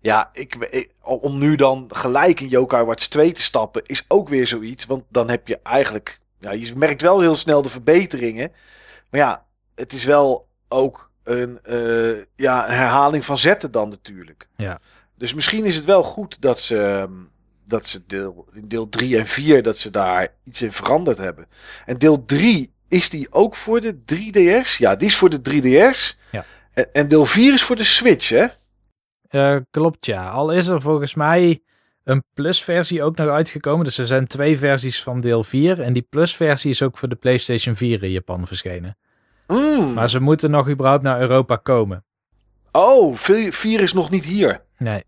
[0.00, 4.28] Ja, ik, ik, om nu dan gelijk in Yokai Watch 2 te stappen, is ook
[4.28, 4.86] weer zoiets.
[4.86, 8.52] Want dan heb je eigenlijk ja, je merkt wel heel snel de verbeteringen.
[9.10, 14.48] Maar ja, het is wel ook een uh, ja, herhaling van zetten dan natuurlijk.
[14.56, 14.80] Ja.
[15.16, 17.12] Dus misschien is het wel goed dat ze, ehm,
[17.66, 21.46] dat ze deel, deel 3 en 4, dat ze daar iets in veranderd hebben.
[21.86, 24.76] En deel 3, is die ook voor de 3DS?
[24.78, 26.18] Ja, die is voor de 3DS.
[26.30, 26.44] Ja.
[26.72, 28.46] En, en deel 4 is voor de Switch, hè?
[29.30, 30.28] Uh, klopt, ja.
[30.28, 31.62] Al is er volgens mij
[32.08, 33.84] een plus-versie ook nog uitgekomen.
[33.84, 35.80] Dus er zijn twee versies van deel 4.
[35.80, 38.96] En die plus-versie is ook voor de PlayStation 4 in Japan verschenen.
[39.46, 39.92] Mm.
[39.92, 42.04] Maar ze moeten nog überhaupt naar Europa komen.
[42.72, 44.62] Oh, 4 is nog niet hier.
[44.78, 45.04] Nee.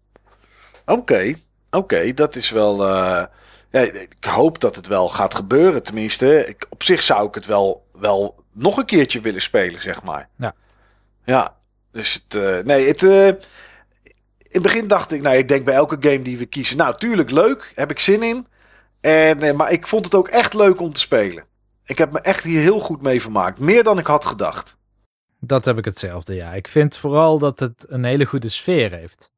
[0.87, 1.35] Oké,
[1.71, 2.87] oké, dat is wel.
[2.89, 3.25] Uh,
[3.71, 5.83] ja, ik hoop dat het wel gaat gebeuren.
[5.83, 10.03] Tenminste, ik, op zich zou ik het wel, wel nog een keertje willen spelen, zeg
[10.03, 10.29] maar.
[10.37, 10.55] Ja.
[11.25, 11.57] Ja,
[11.93, 12.35] dus het.
[12.35, 13.03] Uh, nee, het.
[13.03, 13.37] Uh, in
[14.53, 17.31] het begin dacht ik, nou, ik denk bij elke game die we kiezen, nou, tuurlijk
[17.31, 18.47] leuk, heb ik zin in.
[19.01, 21.45] En, maar ik vond het ook echt leuk om te spelen.
[21.85, 23.59] Ik heb me echt hier heel goed mee vermaakt.
[23.59, 24.79] Meer dan ik had gedacht.
[25.41, 26.53] Dat heb ik hetzelfde, ja.
[26.53, 29.31] Ik vind vooral dat het een hele goede sfeer heeft.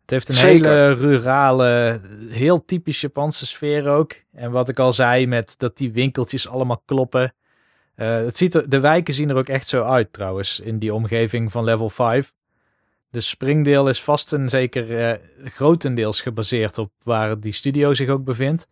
[0.00, 0.70] Het heeft een Zeker.
[0.70, 4.12] hele rurale, heel typisch Japanse sfeer ook.
[4.32, 7.34] En wat ik al zei, met dat die winkeltjes allemaal kloppen.
[7.96, 10.94] Uh, het ziet er, de wijken zien er ook echt zo uit trouwens, in die
[10.94, 12.32] omgeving van level 5.
[13.10, 15.12] De springdeel is vast en zeker uh,
[15.44, 18.68] grotendeels gebaseerd op waar die studio zich ook bevindt.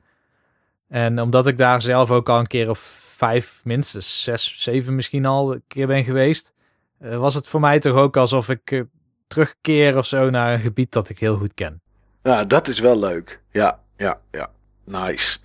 [0.89, 2.78] En omdat ik daar zelf ook al een keer of
[3.16, 6.55] vijf, minstens zes, zeven misschien al een keer ben geweest,
[7.03, 8.82] uh, was het voor mij toch ook alsof ik uh,
[9.26, 11.80] terugkeer of zo naar een gebied dat ik heel goed ken.
[12.22, 13.41] Ja, dat is wel leuk.
[13.51, 14.51] Ja, ja, ja.
[14.84, 15.39] Nice.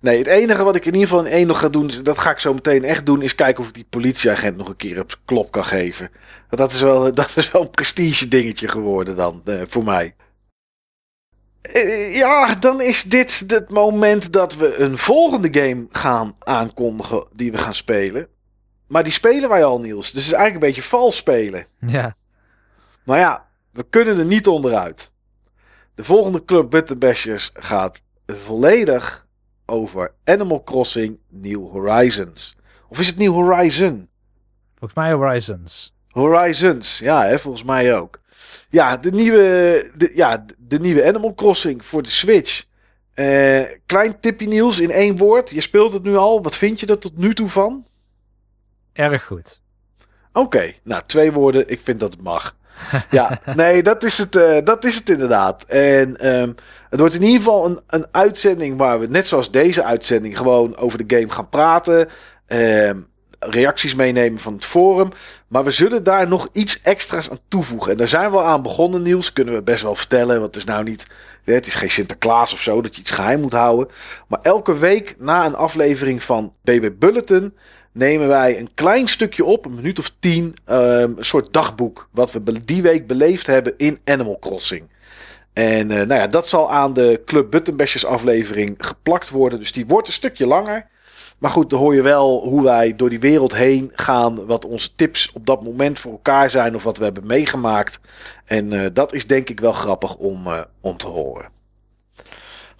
[0.00, 2.30] Nee, het enige wat ik in ieder geval in één nog ga doen, dat ga
[2.30, 5.10] ik zo meteen echt doen, is kijken of ik die politieagent nog een keer op
[5.10, 6.10] zijn klop kan geven.
[6.48, 10.14] Dat is wel, dat is wel een prestige dingetje geworden dan, uh, voor mij.
[11.74, 17.52] Uh, ja, dan is dit het moment dat we een volgende game gaan aankondigen die
[17.52, 18.28] we gaan spelen.
[18.86, 20.10] Maar die spelen wij al, Niels.
[20.12, 21.66] Dus het is eigenlijk een beetje vals spelen.
[21.80, 22.16] Ja.
[23.04, 25.12] Maar ja, we kunnen er niet onderuit.
[25.94, 29.26] De volgende Club Buttonbashers gaat volledig
[29.68, 32.56] over Animal Crossing New Horizons.
[32.88, 34.08] Of is het New Horizon?
[34.78, 35.96] Volgens mij Horizons.
[36.08, 38.20] Horizons, ja, hè, volgens mij ook.
[38.70, 42.66] Ja, de nieuwe, de, ja, de nieuwe Animal Crossing voor de Switch.
[43.14, 45.50] Uh, klein tipje Niels in één woord.
[45.50, 46.42] Je speelt het nu al.
[46.42, 47.86] Wat vind je er tot nu toe van?
[48.92, 49.62] Erg goed.
[50.28, 51.68] Oké, okay, nou twee woorden.
[51.68, 52.56] Ik vind dat het mag.
[53.10, 55.64] ja, nee, dat is het, uh, dat is het inderdaad.
[55.64, 56.54] En um,
[56.90, 60.76] het wordt in ieder geval een, een uitzending waar we, net zoals deze uitzending, gewoon
[60.76, 62.08] over de game gaan praten.
[62.46, 63.08] Um,
[63.38, 65.08] reacties meenemen van het forum.
[65.48, 67.92] Maar we zullen daar nog iets extra's aan toevoegen.
[67.92, 69.32] En daar zijn we al aan begonnen, Niels.
[69.32, 70.40] Kunnen we best wel vertellen.
[70.40, 71.06] Want het is nou niet.
[71.44, 73.88] Het is geen Sinterklaas of zo dat je iets geheim moet houden.
[74.26, 77.54] Maar elke week na een aflevering van BB Bulletin.
[77.98, 80.54] Nemen wij een klein stukje op, een minuut of tien.
[80.70, 82.08] Um, een soort dagboek.
[82.10, 84.88] Wat we die week beleefd hebben in Animal Crossing.
[85.52, 89.58] En uh, nou ja, dat zal aan de Club Buttonbashers aflevering geplakt worden.
[89.58, 90.86] Dus die wordt een stukje langer.
[91.38, 94.46] Maar goed, dan hoor je wel hoe wij door die wereld heen gaan.
[94.46, 96.74] Wat onze tips op dat moment voor elkaar zijn.
[96.74, 98.00] Of wat we hebben meegemaakt.
[98.44, 101.57] En uh, dat is denk ik wel grappig om, uh, om te horen.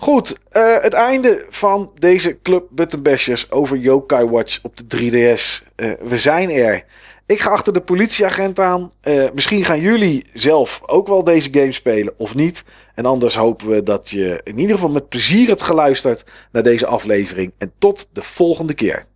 [0.01, 5.75] Goed, uh, het einde van deze Club Buttonbashers over Yokai Watch op de 3DS.
[6.01, 6.85] we zijn er.
[7.27, 8.91] Ik ga achter de politieagent aan.
[9.03, 12.65] Uh, misschien gaan jullie zelf ook wel deze game spelen of niet.
[12.95, 16.87] En anders hopen we dat je in ieder geval met plezier hebt geluisterd naar deze
[16.87, 17.53] aflevering.
[17.59, 19.07] En tot de volgende keer.